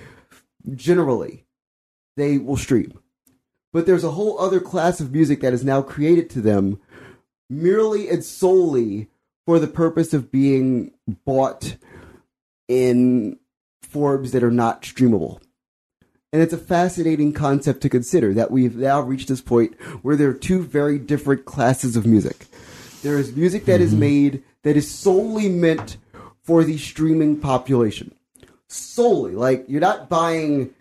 [0.75, 1.45] generally
[2.17, 2.99] they will stream.
[3.75, 6.81] But there's a whole other class of music that is now created to them
[7.51, 9.09] merely and solely
[9.45, 10.93] for the purpose of being
[11.27, 11.77] bought
[12.67, 13.39] in
[13.83, 15.41] forms that are not streamable.
[16.33, 20.31] And it's a fascinating concept to consider that we've now reached this point where there
[20.31, 22.47] are two very different classes of music.
[23.07, 25.97] There is music that is made that is solely meant
[26.43, 28.13] for the streaming population.
[28.67, 29.37] Solely.
[29.37, 30.75] Like, you're not buying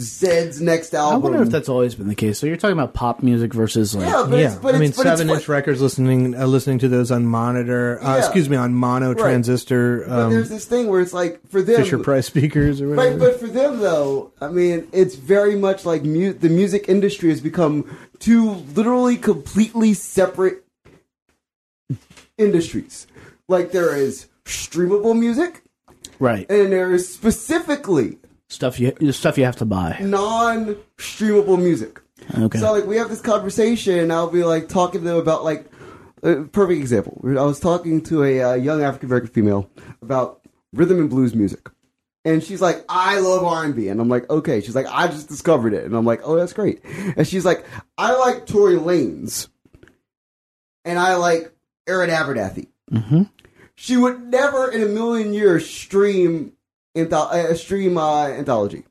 [0.00, 1.14] Zed's next album.
[1.14, 2.40] I wonder if that's always been the case.
[2.40, 4.88] So you're talking about pop music versus like Yeah, but yeah, it's, but I mean,
[4.88, 5.80] it's, but it's seven inch fu- records.
[5.80, 8.02] Listening, uh, listening to those on monitor.
[8.02, 8.18] Uh, Yeah.
[8.24, 11.76] Excuse me, on mono transistor But um, there's this thing where it's like for them,
[11.76, 13.10] Fisher Price speakers or whatever.
[13.10, 17.28] Right, but for them though, I mean, it's very much like mu- the music industry
[17.28, 20.64] has become two literally completely separate
[22.40, 23.06] industries.
[23.48, 25.62] Like there is streamable music,
[26.18, 28.18] right and there is specifically
[28.48, 29.98] stuff you stuff you have to buy.
[30.00, 32.00] non-streamable music.
[32.38, 32.58] Okay.
[32.58, 35.66] So like we have this conversation, and I'll be like talking to them about like
[36.22, 37.20] a perfect example.
[37.24, 39.70] I was talking to a uh, young African American female
[40.02, 40.40] about
[40.72, 41.68] rhythm and blues music,
[42.24, 45.08] and she's like, "I love R and B," and I'm like, "Okay." She's like, "I
[45.08, 46.84] just discovered it," and I'm like, "Oh, that's great."
[47.16, 47.64] And she's like,
[47.96, 49.48] "I like Tory Lanez,
[50.84, 51.52] and I like
[51.90, 53.22] Aaron Abernathy." mm-hmm.
[53.74, 56.52] She would never in a million years stream
[56.94, 58.84] antho- uh, stream uh, anthology.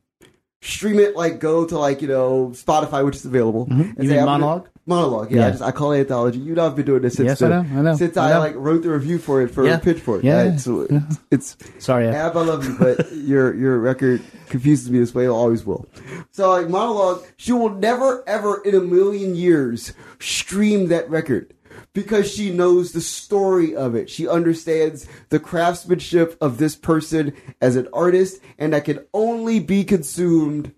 [0.62, 3.66] Stream it like go to like you know Spotify, which is available.
[3.66, 4.02] Mm-hmm.
[4.02, 4.68] You mean monologue?
[4.86, 5.38] Monologue, yeah.
[5.40, 5.46] Yeah.
[5.46, 6.38] I, just, I call it anthology.
[6.40, 8.30] You know, I've been doing this since Yes, the- I know, I know, since I
[8.30, 8.38] I, know.
[8.40, 9.78] like wrote the review for it for Yeah.
[9.78, 10.24] Pitchfork.
[10.24, 10.56] Yeah.
[10.56, 10.82] So
[11.30, 12.08] it's, it's Sorry.
[12.08, 15.24] I- Ab, I love you, but your your record confuses me this way.
[15.26, 15.86] It always will.
[16.32, 21.54] So like monologue, she will never ever in a million years stream that record
[21.92, 24.08] because she knows the story of it.
[24.08, 29.84] She understands the craftsmanship of this person as an artist, and that can only be
[29.84, 30.74] consumed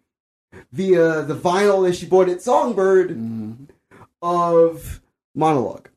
[0.72, 3.64] via the vinyl that she bought at Songbyrd mm-hmm.
[4.20, 5.00] of
[5.34, 5.88] monologue.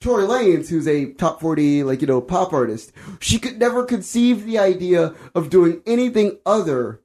[0.00, 4.44] Tory Lanez, who's a top 40, like, you know, pop artist, she could never conceive
[4.44, 7.01] the idea of doing anything other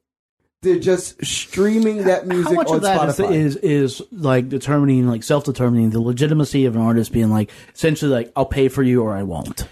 [0.73, 3.31] than just streaming that music How much on of that is, Spotify.
[3.33, 8.11] is is like determining, like self determining the legitimacy of an artist being like essentially
[8.11, 9.67] like I'll pay for you or I won't.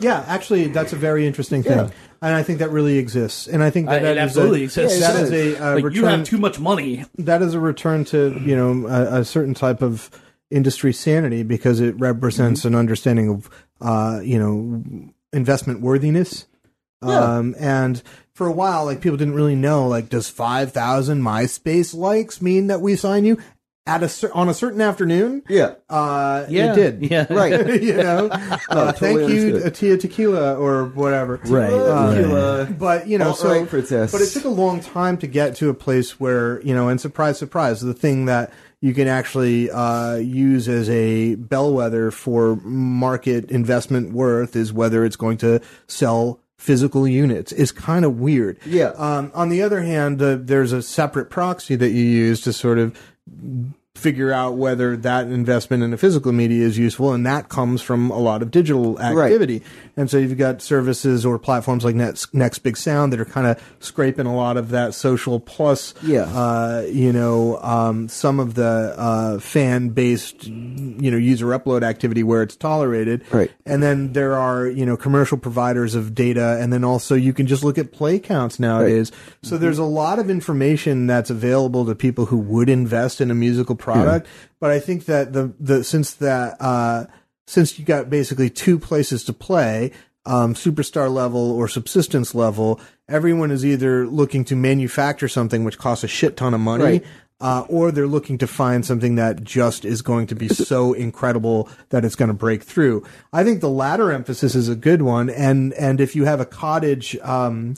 [0.00, 1.90] yeah, actually, that's a very interesting thing, Yeah.
[2.22, 3.46] and I think that really exists.
[3.48, 5.00] And I think that, it that is absolutely a, exists.
[5.00, 5.96] That is a uh, like return.
[6.02, 7.04] you have too much money.
[7.18, 10.10] that is a return to you know a, a certain type of
[10.50, 12.68] industry sanity because it represents Mm-hmm.
[12.68, 14.82] an understanding of uh, you know
[15.32, 16.46] investment worthiness.
[17.02, 18.02] Um, and
[18.34, 22.66] for a while, like people didn't really know, like, does five thousand MySpace likes mean
[22.68, 23.38] that we sign you?
[23.86, 25.42] at a cer- on a certain afternoon.
[25.48, 25.76] Yeah.
[25.88, 26.72] Uh, Yeah.
[26.72, 27.02] it did.
[27.10, 27.26] Yeah.
[27.32, 27.82] Right.
[27.82, 28.28] you know,
[28.68, 29.72] uh, totally thank you, understood.
[29.74, 31.40] Tila Tequila or whatever.
[31.46, 32.78] Right, Uh, right.
[32.78, 34.12] But you know, so Alt-right princess.
[34.12, 37.00] but it took a long time to get to a place where you know, and
[37.00, 43.50] surprise, surprise, the thing that you can actually uh, use as a bellwether for market
[43.50, 48.58] investment worth is whether it's going to sell physical units is kind of weird.
[48.66, 48.88] Yeah.
[48.96, 52.78] Um, on the other hand, uh, there's a separate proxy that you use to sort
[52.78, 52.96] of
[53.98, 58.10] figure out whether that investment in a physical media is useful, and that comes from
[58.10, 59.62] a lot of digital activity.
[59.96, 63.46] And so you've got services or platforms like Next, Next Big Sound that are kind
[63.48, 66.22] of scraping a lot of that social plus, Yeah.
[66.22, 72.22] uh, you know, um, some of the uh, fan based, you know, user upload activity
[72.22, 73.24] where it's tolerated.
[73.32, 73.50] Right.
[73.66, 77.46] And then there are, you know, commercial providers of data, and then also you can
[77.46, 79.10] just look at play counts nowadays.
[79.42, 83.34] So there's a lot of information that's available to people who would invest in a
[83.34, 84.26] musical product.
[84.60, 87.06] But I think that the the since that uh,
[87.46, 89.92] since you got basically two places to play,
[90.26, 96.04] um, superstar level or subsistence level, everyone is either looking to manufacture something which costs
[96.04, 96.84] a shit ton of money.
[96.84, 97.04] Right.
[97.40, 101.68] Uh, or they're looking to find something that just is going to be so incredible
[101.90, 103.04] that it's going to break through.
[103.32, 106.44] I think the latter emphasis is a good one, and and if you have a
[106.44, 107.76] cottage um,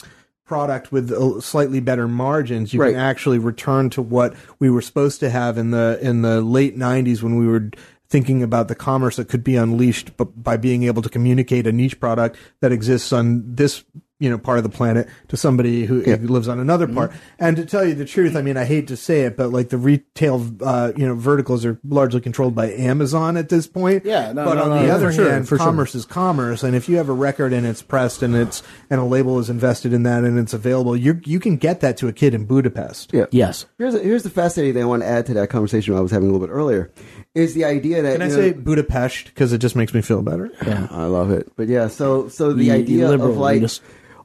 [0.50, 2.90] product with uh, slightly better margins, you Right.
[2.90, 6.76] can actually return to what we were supposed to have in the in the late
[6.76, 7.70] '90s when we were
[8.08, 10.10] thinking about the commerce that could be unleashed
[10.42, 13.84] by being able to communicate a niche product that exists on this
[14.20, 16.94] you know part of the planet to somebody who, who lives on another Mm-hmm.
[16.96, 17.12] part.
[17.40, 19.70] And to tell you the truth, I mean, I hate to say it, but like
[19.70, 24.04] the retail, uh, you know, verticals are largely controlled by Amazon at this point.
[24.04, 25.58] Yeah, no, but no, on no, the for other sure, hand, sure.
[25.58, 29.00] commerce is commerce, and if you have a record and it's pressed and it's and
[29.00, 32.08] a label is invested in that and it's available, you you can get that to
[32.08, 33.12] a kid in Budapest.
[33.12, 33.26] Yeah.
[33.30, 33.66] Yes.
[33.78, 36.10] Here's a, here's the fascinating thing I want to add to that conversation I was
[36.12, 36.90] having a little bit earlier,
[37.34, 40.02] is the idea that Can I you say know- Budapest because it just makes me
[40.02, 40.50] feel better?
[40.66, 40.88] Yeah.
[40.90, 41.50] I love it.
[41.56, 43.80] But yeah, so so the You- you idea liberal of like elitist.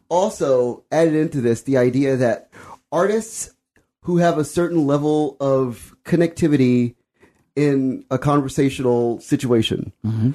[0.10, 2.50] Also added into this the idea that
[2.92, 3.52] artists
[4.04, 6.96] who have a certain level of connectivity
[7.56, 10.32] in a conversational situation mm-hmm.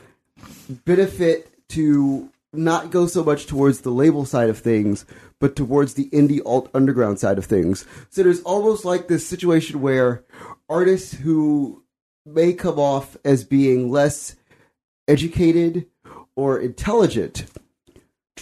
[0.85, 5.05] benefit to not go so much towards the label side of things,
[5.39, 7.87] but towards the indie alt underground side of things.
[8.11, 10.25] So there's almost like this situation where
[10.69, 11.85] artists who
[12.27, 14.35] may come off as being less
[15.07, 15.87] educated
[16.35, 17.45] or intelligent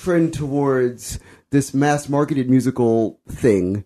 [0.03, 1.19] trend towards
[1.51, 3.85] this mass marketed musical thing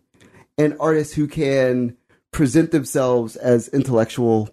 [0.58, 1.96] and artists who can
[2.30, 4.48] present themselves as intellectual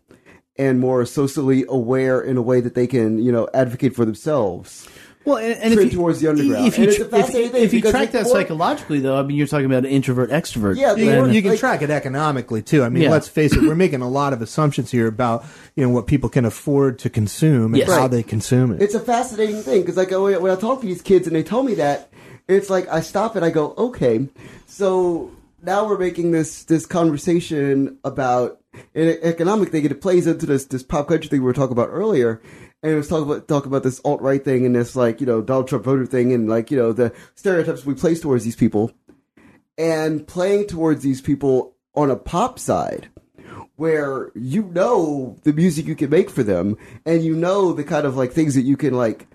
[0.57, 4.87] and more socially aware in a way that they can, you know, advocate for themselves.
[5.29, 6.67] Well, and, and Trend if you, towards the underground.
[6.67, 8.99] If you, And it's tr- a fascinating if, thing if you track that more- psychologically,
[8.99, 10.75] though, I mean, you're talking about introvert extrovert.
[10.77, 12.83] Yeah, You, Then- can- you can like- track it economically too.
[12.83, 13.11] I mean, Yeah.
[13.11, 16.29] let's face it, we're making a lot of assumptions here about you know what people
[16.29, 17.89] can afford to consume and Yes.
[17.89, 18.11] how Right.
[18.11, 18.81] they consume it.
[18.81, 21.43] It's a fascinating thing because, like, when when I talk to these kids and they
[21.43, 22.09] tell me that,
[22.47, 24.27] it's like I stop and I go, okay,
[24.67, 25.29] so
[25.63, 28.59] now we're making this this conversation about
[28.95, 31.73] an economic thing, and it plays into this this pop culture thing we were talking
[31.73, 32.41] about earlier.
[32.81, 35.27] And it was talking about talking about this alt right thing and this like you
[35.27, 38.55] know Donald Trump voter thing and like you know the stereotypes we place towards these
[38.55, 38.91] people,
[39.77, 43.09] and playing towards these people on a pop side
[43.75, 48.05] where you know the music you can make for them and you know the kind
[48.05, 49.25] of like things that you can like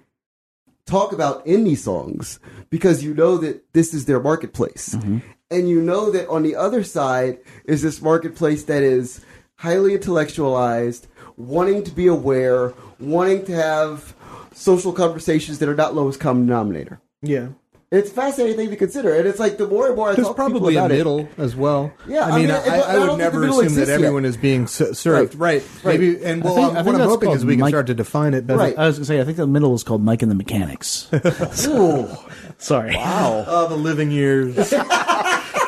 [0.87, 2.39] talk about in these songs
[2.71, 4.95] because you know that this is their marketplace.
[4.95, 5.19] Mm-hmm.
[5.51, 9.25] And you know that on the other side is this marketplace that is
[9.57, 14.15] highly intellectualized, wanting to be aware, wanting to have
[14.55, 17.01] social conversations that are not lowest common denominator.
[17.23, 17.49] yeah.
[17.91, 20.35] It's fascinating thing to consider, and it's like the more and more I There's talk
[20.37, 21.93] to people probably a about it, middle as well.
[22.09, 23.95] Yeah, I I mean, mean, I, I, I would never assume that exists yet.
[23.95, 25.37] everyone is being s- served.
[25.37, 25.63] Right.
[25.85, 26.01] Right.
[26.01, 27.95] Maybe, and well, think- I think what I'm hoping called is we can start to
[27.95, 28.49] define it.
[28.49, 28.77] But Right.
[28.77, 31.09] I was going to say, I think the middle is called Mike and the Mechanics.
[31.69, 32.09] Ooh,
[32.59, 32.97] Sorry.
[32.97, 33.45] wow.
[33.47, 34.57] Oh, the living years.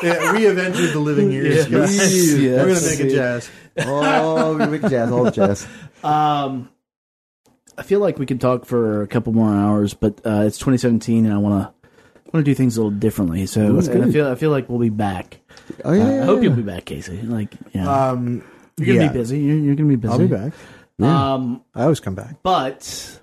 [0.03, 1.65] yeah, we invented the living years.
[1.67, 2.39] guys.
[2.41, 3.49] Yes, We're gonna make a jazz.
[3.79, 5.67] Oh, we're gonna make jazz, all the jazz.
[6.03, 6.69] Um,
[7.77, 11.25] I feel like we could talk for a couple more hours, but uh, it's 2017,
[11.25, 11.73] and I want to
[12.33, 13.45] want to do things a little differently.
[13.45, 14.13] So, and I good.
[14.13, 15.39] feel I feel like we'll be back.
[15.85, 16.43] Oh yeah, I yeah, hope yeah.
[16.43, 17.21] you'll be back, Casey.
[17.21, 18.43] Like, yeah, Um,
[18.77, 19.11] you're gonna yeah.
[19.11, 19.39] be busy.
[19.39, 20.11] You're, you're gonna be busy.
[20.13, 20.53] I'll be back.
[20.99, 22.37] Um, I always come back.
[22.41, 23.19] but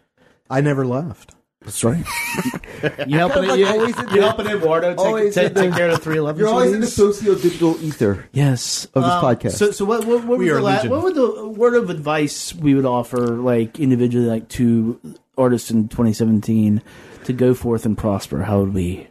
[0.49, 1.35] I never left.
[1.65, 2.05] That's right.
[3.07, 3.49] you helping?
[3.49, 6.03] Like You, always you the- helping Eduardo take, always take, the- take care of the
[6.05, 6.39] 311?
[6.41, 9.53] You're always in the socio-digital ether Yes, of this Um, podcast.
[9.53, 10.05] So, so what?
[10.05, 12.85] What, what, We would are the la- what would the word of advice we would
[12.87, 15.01] offer, like individually, like to
[15.37, 16.83] artists in 2017,
[17.25, 18.43] to go forth and prosper?
[18.43, 19.09] How would we?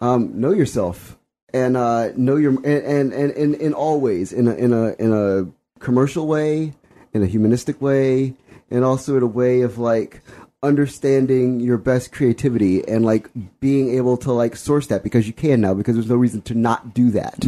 [0.00, 1.16] um, know yourself
[1.54, 4.92] and uh, know your and and and in, in all ways in a in a
[4.98, 5.46] in a
[5.80, 6.74] commercial way,
[7.14, 8.34] in a humanistic way,
[8.70, 10.20] and also in a way of like
[10.62, 13.28] understanding your best creativity and like
[13.60, 16.54] being able to like source that because you can now because there's no reason to
[16.54, 17.44] not do that.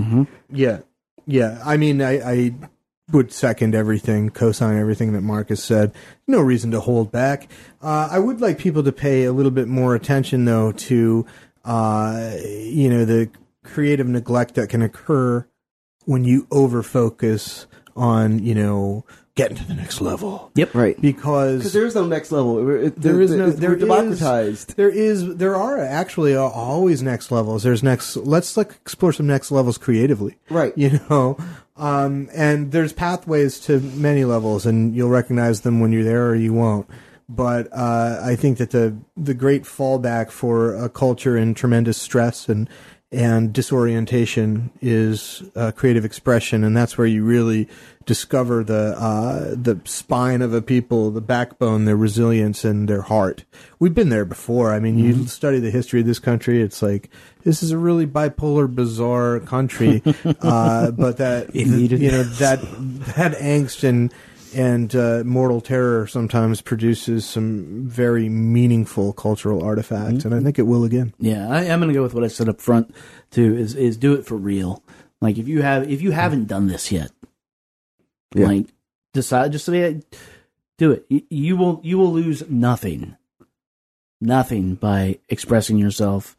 [0.51, 0.81] Yeah,
[1.27, 1.61] yeah.
[1.65, 2.55] I mean, I, I
[3.13, 5.93] would second everything, co-sign everything that Marcus said.
[6.27, 7.51] No reason to hold back.
[7.83, 11.27] Uh, I would like people to pay a little bit more attention, though, to
[11.65, 13.31] uh, you know the
[13.65, 15.47] creative neglect that can occur
[16.05, 19.05] when you overfocus on you know
[19.39, 20.51] getting to the next level.
[20.57, 20.75] Yep.
[20.75, 21.01] Right.
[21.01, 22.69] Because Because there is no next level.
[22.69, 24.77] It- it- there is no it's- there we're is- democratized.
[24.77, 27.63] there is there are actually a- always next levels.
[27.63, 28.17] There's next.
[28.17, 30.37] Let's like explore some next levels creatively.
[30.51, 30.73] Right.
[30.77, 31.37] You know,
[31.77, 36.35] um, and there's pathways to many levels, and you'll recognize them when you're there, or
[36.35, 36.87] you won't.
[37.31, 42.49] But uh, I think that the the great fallback for a culture in tremendous stress
[42.49, 42.69] and
[43.11, 47.69] and disorientation is uh, creative expression, and that's where you really
[48.05, 53.45] discover the uh, the spine of a people, the backbone, their resilience, and their heart.
[53.79, 54.73] We've been there before.
[54.73, 57.09] I mean, you study the history of this country; it's like
[57.45, 60.03] this is a really bipolar, bizarre country,
[60.43, 62.61] uh, but that you know that
[63.17, 64.13] that angst and
[64.55, 70.63] and uh, mortal terror sometimes produces some very meaningful cultural artifacts, and I think it
[70.63, 71.15] will again.
[71.19, 72.95] Yeah, I, I'm going to go with what I said up front
[73.31, 73.57] too.
[73.57, 74.83] Is is do it for real.
[75.21, 77.11] Like if you have if you haven't done this yet,
[78.35, 78.47] Yeah.
[78.47, 78.67] like
[79.15, 80.01] decide just say
[80.79, 81.07] do it.
[81.09, 83.17] You, you will you will lose nothing,
[84.21, 86.37] nothing by expressing yourself,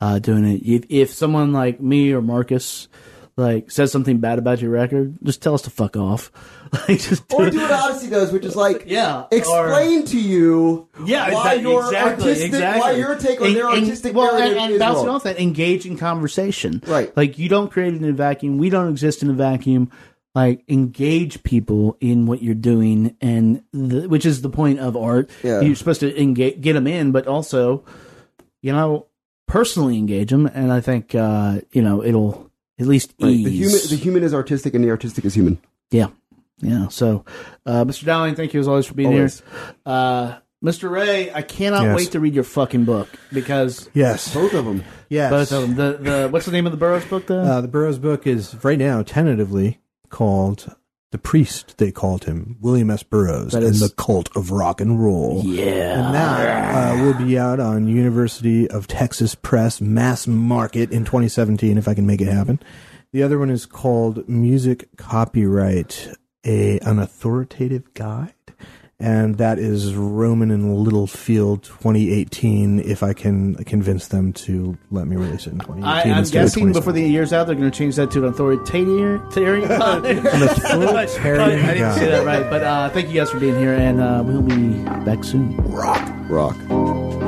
[0.00, 0.62] uh, doing it.
[0.64, 2.88] If if someone like me or Marcus
[3.36, 6.30] like says something bad about your record, just tell us to fuck off.
[6.88, 10.88] like just do Or do what Odyssey does, which is like Yeah, explain to you
[11.04, 12.80] Yeah, why your exactly, artistic exactly.
[12.80, 16.82] why your take on their artistic well, and, and bouncing off that, engage in conversation.
[16.86, 17.14] Right.
[17.16, 18.58] Like you don't create it in a vacuum.
[18.58, 19.90] We don't exist in a vacuum.
[20.34, 25.30] Like engage people in what you're doing, and the, which is the point of art.
[25.44, 25.60] Yeah.
[25.60, 27.84] You're supposed to engage, get them in, but also,
[28.60, 29.06] you know,
[29.46, 30.46] personally engage them.
[30.46, 32.50] And I think uh, you know it'll
[32.80, 33.30] at least Right.
[33.30, 33.44] ease.
[33.44, 35.58] The human the human is artistic and the artistic is human.
[35.92, 36.08] yeah,
[36.60, 36.88] yeah.
[36.88, 37.24] So,
[37.66, 38.04] uh, Mr.
[38.04, 39.40] Dowling, thank you as always for being Always.
[39.40, 39.72] here.
[39.86, 40.34] Uh,
[40.64, 40.90] Mr.
[40.90, 41.96] Rae, I cannot Yes.
[41.96, 44.82] wait to read your fucking book because Yes, Both of them.
[45.10, 45.30] yes.
[45.30, 45.74] both of them.
[45.76, 47.26] The the what's the name of the Burroughs book?
[47.26, 50.74] Though Uh, the Burroughs book is right now tentatively called
[51.12, 53.02] "The Priest." They called him William S.
[53.02, 55.42] Burroughs That and is- the Cult of Rock and Roll.
[55.44, 61.04] yeah, And that uh, will be out on University of Texas Press mass market in
[61.04, 62.58] 2017 if I can make it happen.
[63.12, 66.08] The other one is called Music Copyright,
[66.44, 68.34] a an authoritative guide,
[68.98, 72.80] and that is Rowman and Littlefield 2018.
[72.80, 76.72] If I can convince them to let me release it in 2018, I, I'm guessing
[76.72, 79.16] before the year's out, they're going to change that to an authoritarian.
[79.26, 79.70] authoritarian
[80.26, 83.74] An authoritarian I didn't say that right, but uh, thank you guys for being here,
[83.74, 85.56] and uh, we'll be back soon.
[85.56, 86.00] Rock.
[86.28, 87.23] Rock.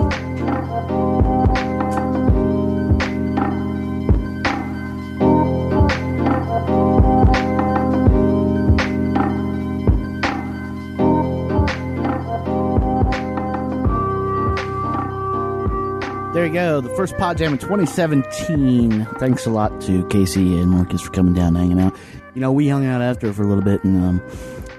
[16.46, 19.04] You go, the first Pod Jam in 2017.
[19.18, 21.96] Thanks a lot to Casey and Marcus for coming down and hanging out.
[22.36, 24.22] You know, we hung out after for a little bit and um,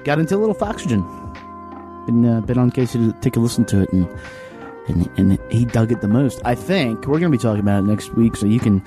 [0.05, 1.01] got into a little Foxygen.
[2.05, 4.07] Been uh, been on Casey to take a listen to it, and,
[4.87, 6.41] and and he dug it the most.
[6.45, 8.81] I think we're going to be talking about it next week, so you can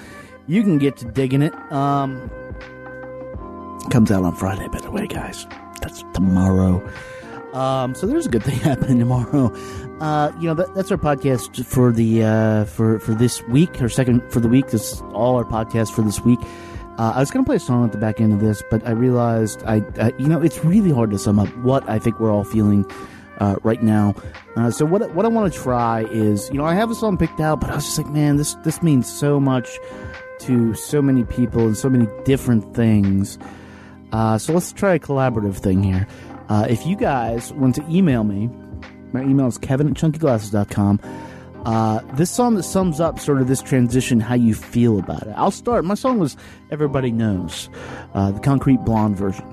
[0.46, 1.52] you can get to digging it.
[1.70, 2.30] Um,
[3.90, 5.46] comes out on Friday, by the way, guys.
[5.82, 6.82] That's tomorrow.
[7.52, 9.52] Um, so there's a good thing happening tomorrow.
[10.00, 13.88] Uh, you know that, that's our podcast for the uh, for for this week, our
[13.88, 14.68] second for the week.
[14.68, 16.40] This is all our podcast for this week.
[16.98, 18.86] Uh, I was going to play a song at the back end of this, but
[18.86, 22.20] I realized I, I you know it's really hard to sum up what I think
[22.20, 22.84] we're all feeling
[23.38, 24.14] uh, right now.
[24.56, 27.16] Uh, so what what I want to try is you know I have a song
[27.16, 29.78] picked out, but I was just like, man, this this means so much
[30.40, 33.38] to so many people and so many different things.
[34.12, 36.06] Uh, so let's try a collaborative thing here.
[36.50, 38.50] Uh, if you guys want to email me,
[39.12, 41.00] my email is kevin at chunkyglasses.com.
[41.64, 45.32] Uh, this song that sums up sort of this transition, how you feel about it.
[45.36, 45.84] I'll start.
[45.84, 46.36] My song was
[46.70, 47.68] Everybody Knows,
[48.14, 49.46] uh, the Concrete Blonde version.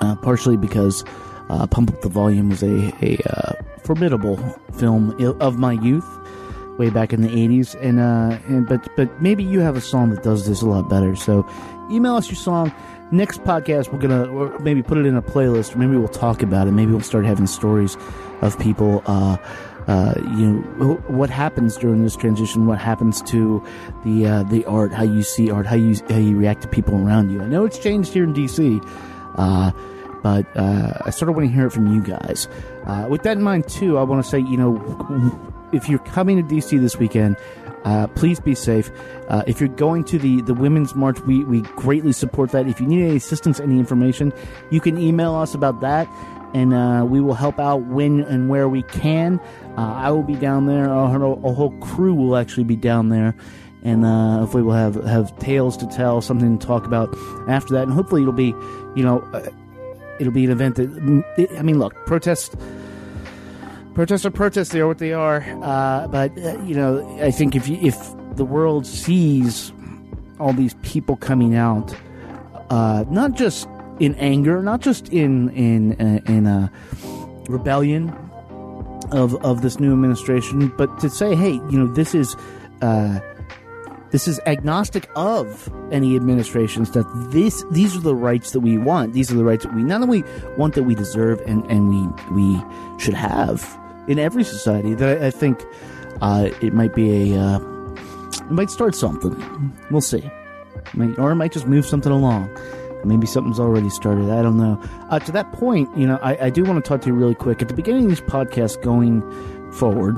[0.00, 1.04] Uh, partially because
[1.50, 3.52] uh, Pump Up the Volume was a, a uh,
[3.84, 4.36] formidable
[4.78, 6.06] film of my youth
[6.78, 10.08] way back in the 80s and uh and but but maybe you have a song
[10.14, 11.46] that does this a lot better so
[11.90, 12.72] email us your song
[13.12, 15.76] next podcast we're gonna maybe put it in a playlist.
[15.76, 16.72] Maybe we'll talk about it.
[16.72, 17.96] Maybe we'll start having stories
[18.42, 19.36] of people uh
[19.88, 20.46] uh, you
[20.78, 23.64] know what happens during this transition what happens to
[24.04, 26.94] the uh, the art how you see art how you how you react to people
[26.94, 27.42] around you.
[27.42, 28.86] I know it's changed here in dc
[29.36, 29.72] Uh,
[30.22, 32.46] but uh, I sort of want to hear it from you guys.
[32.84, 34.76] Uh, with that in mind, too, I want to say, you know,
[35.72, 37.36] if you're coming to DC this weekend,
[37.84, 38.90] uh, please be safe.
[39.28, 42.66] Uh, if you're going to the, the Women's March, we, we greatly support that.
[42.66, 44.32] If you need any assistance, any information,
[44.70, 46.08] you can email us about that,
[46.52, 49.40] and uh, we will help out when and where we can.
[49.76, 50.92] Uh, I will be down there.
[50.92, 53.36] A whole, crew will actually be down there.
[53.82, 57.16] And uh, hopefully we'll have, have tales to tell, something to talk about
[57.48, 57.84] after that.
[57.84, 58.54] And hopefully it'll be,
[58.94, 59.48] you know, uh,
[60.18, 62.54] it'll be an event that, I mean, look, protests
[63.94, 64.70] protests are protests.
[64.70, 65.44] They are what they are.
[65.62, 67.96] Uh, but uh, you know, I think if you, if
[68.36, 69.72] the world sees
[70.38, 71.94] all these people coming out,
[72.70, 73.68] uh, not just
[73.98, 76.70] in anger, not just in in uh, in a
[77.48, 78.10] rebellion
[79.10, 82.36] of of this new administration, but to say, hey, you know, this is.
[82.82, 83.20] Uh,
[84.10, 89.12] this is agnostic of any administrations that this these are the rights that we want
[89.12, 90.24] these are the rights that we not only
[90.56, 92.60] want that we deserve and and we we
[92.98, 93.79] should have
[94.10, 95.64] in every society that I, I think
[96.20, 97.58] uh, it might be a uh,
[98.32, 99.34] it might start something.
[99.90, 100.28] We'll see.
[101.18, 102.50] Or it might just move something along.
[103.04, 104.28] Maybe something's already started.
[104.30, 104.80] I don't know.
[105.08, 107.34] Uh, to that point you know I, I do want to talk to you really
[107.34, 107.62] quick.
[107.62, 109.22] At the beginning of these podcasts going
[109.72, 110.16] forward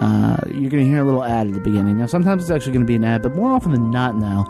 [0.00, 1.98] uh, you're going to hear a little ad at the beginning.
[1.98, 4.44] Now, sometimes it's actually going to be an ad, but more often than not now,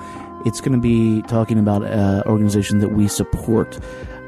[0.47, 3.79] it's going to be talking about uh, organization that we support.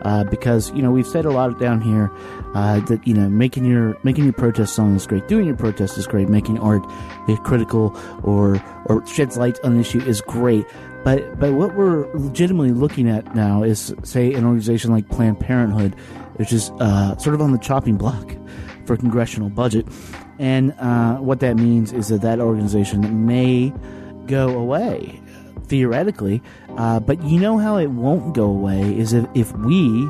[0.03, 2.13] Uh, because you know we've said a lot down here
[2.57, 5.99] uh, that you know making your making your protest song is great, doing your protest
[5.99, 6.83] is great, making art
[7.45, 10.65] critical or or sheds light on an issue is great.
[11.05, 15.95] But but what we're legitimately looking at now is say an organization like Planned Parenthood,
[16.37, 18.35] which is uh, sort of on the chopping block
[18.87, 19.87] for congressional budget.
[20.39, 23.71] And uh, what that means is that that organization may
[24.27, 25.21] go away,
[25.67, 26.43] theoretically.
[26.79, 30.09] Uh, but you know how it won't go away is if, if we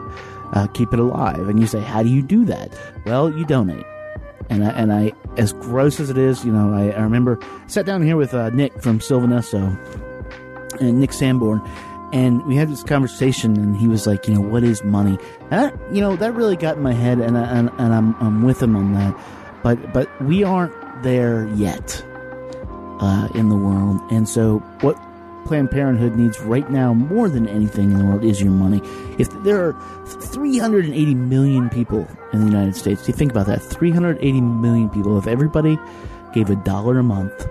[0.52, 1.48] uh, keep it alive.
[1.48, 2.76] And you say, how do you do that?
[3.04, 3.84] Well, you donate.
[4.48, 7.84] And I, and I, as gross as it is, you know, I, I remember sat
[7.84, 9.76] down here with uh, Nick from Sylvan Esso
[10.80, 11.60] and Nick Sanborn,
[12.12, 15.18] and we had this conversation, and he was like, you know, what is money?
[15.50, 18.14] And that, you know, that really got in my head, and I, and, and I'm
[18.20, 19.18] I'm with him on that.
[19.64, 22.04] But but we aren't there yet
[23.00, 24.96] uh, in the world, and so what
[25.46, 28.80] Planned Parenthood needs right now more than anything in the world is your money.
[29.18, 29.72] If there are
[30.20, 35.16] 380 million people in the United States, you think about that, 380 million people.
[35.18, 35.78] If everybody
[36.32, 37.46] gave a dollar a month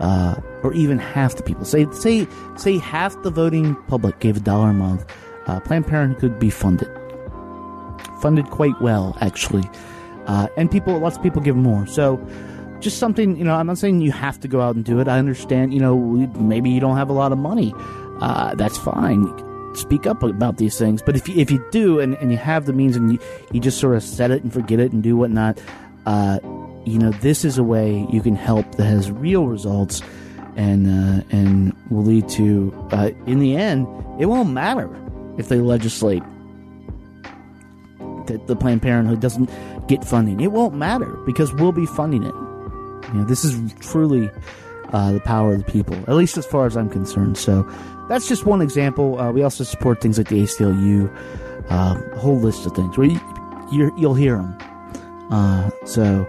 [0.00, 1.64] uh, or even half the people.
[1.64, 2.26] Say say
[2.56, 5.04] say half the voting public gave a dollar a month.
[5.46, 6.88] Uh, Planned Parenthood could be funded,
[8.20, 9.68] funded quite well actually,
[10.26, 11.86] uh, and people lots of people give more.
[11.86, 12.18] So.
[12.80, 13.54] Just something, you know.
[13.54, 15.08] I'm not saying you have to go out and do it.
[15.08, 15.96] I understand, you know.
[16.38, 17.74] Maybe you don't have a lot of money.
[18.20, 19.26] Uh, that's fine.
[19.74, 21.02] Speak up about these things.
[21.02, 23.18] But if you, if you do, and, and you have the means, and you,
[23.52, 25.60] you just sort of set it and forget it and do whatnot,
[26.06, 26.40] uh,
[26.84, 30.02] you know, this is a way you can help that has real results
[30.56, 33.86] and uh, and will lead to, uh, in the end,
[34.18, 34.88] it won't matter
[35.38, 36.22] if they legislate
[38.26, 39.50] that the Planned Parenthood doesn't
[39.88, 40.40] get funding.
[40.40, 42.34] It won't matter because we'll be funding it.
[43.12, 44.30] You know, this is truly
[44.92, 47.38] uh, the power of the people, at least as far as I'm concerned.
[47.38, 47.68] So
[48.08, 49.18] that's just one example.
[49.20, 51.14] Uh, we also support things like the ACLU,
[51.70, 54.58] uh, a whole list of things where you, you'll hear them.
[55.30, 56.28] Uh, so,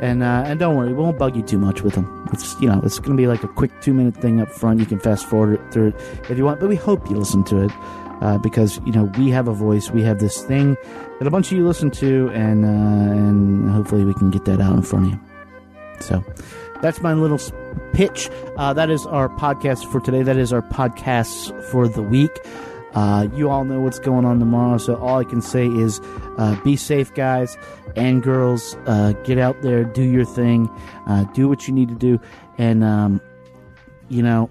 [0.00, 2.28] and uh, and don't worry, we won't bug you too much with them.
[2.32, 4.80] It's you know it's going to be like a quick two minute thing up front.
[4.80, 5.94] You can fast forward it through it
[6.28, 7.70] if you want, but we hope you listen to it
[8.20, 10.76] uh, because you know we have a voice, we have this thing
[11.18, 14.60] that a bunch of you listen to, and uh, and hopefully we can get that
[14.60, 15.25] out in front of you.
[16.00, 16.24] So
[16.82, 17.40] that's my little
[17.92, 18.30] pitch.
[18.56, 20.22] Uh, that is our podcast for today.
[20.22, 22.38] That is our podcasts for the week.
[22.94, 26.00] Uh, you all know what's going on tomorrow, so all I can say is
[26.38, 27.58] uh, be safe, guys
[27.96, 28.76] and girls.
[28.86, 30.70] Uh, get out there, do your thing,
[31.06, 32.20] uh, do what you need to do,
[32.58, 33.20] and um,
[34.08, 34.48] you know,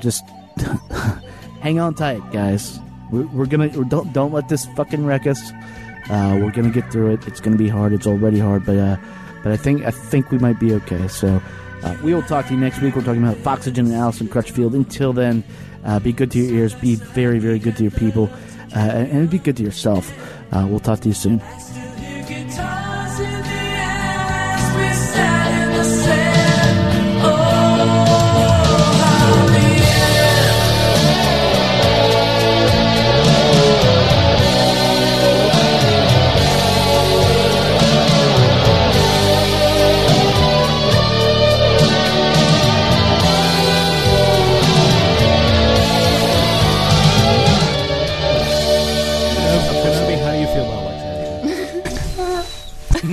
[0.00, 0.22] just
[1.60, 2.78] hang on tight, guys.
[3.12, 5.52] We're, we're gonna we're, don't don't let this fucking wreck us.
[6.08, 7.26] Uh, we're gonna get through it.
[7.26, 7.92] It's gonna be hard.
[7.92, 8.96] It's already hard, but uh,
[9.46, 11.06] but I think I think we might be okay.
[11.06, 11.40] So
[11.84, 12.96] uh, we will talk to you next week.
[12.96, 14.74] We're talking about Foxygen and Allison Crutchfield.
[14.74, 15.44] Until then,
[15.84, 16.74] uh, be good to your ears.
[16.74, 18.28] Be very very good to your people,
[18.74, 20.12] uh, and, be good to yourself.
[20.52, 21.40] Uh, we'll talk to you soon.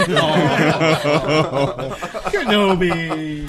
[2.31, 3.45] Kenobi.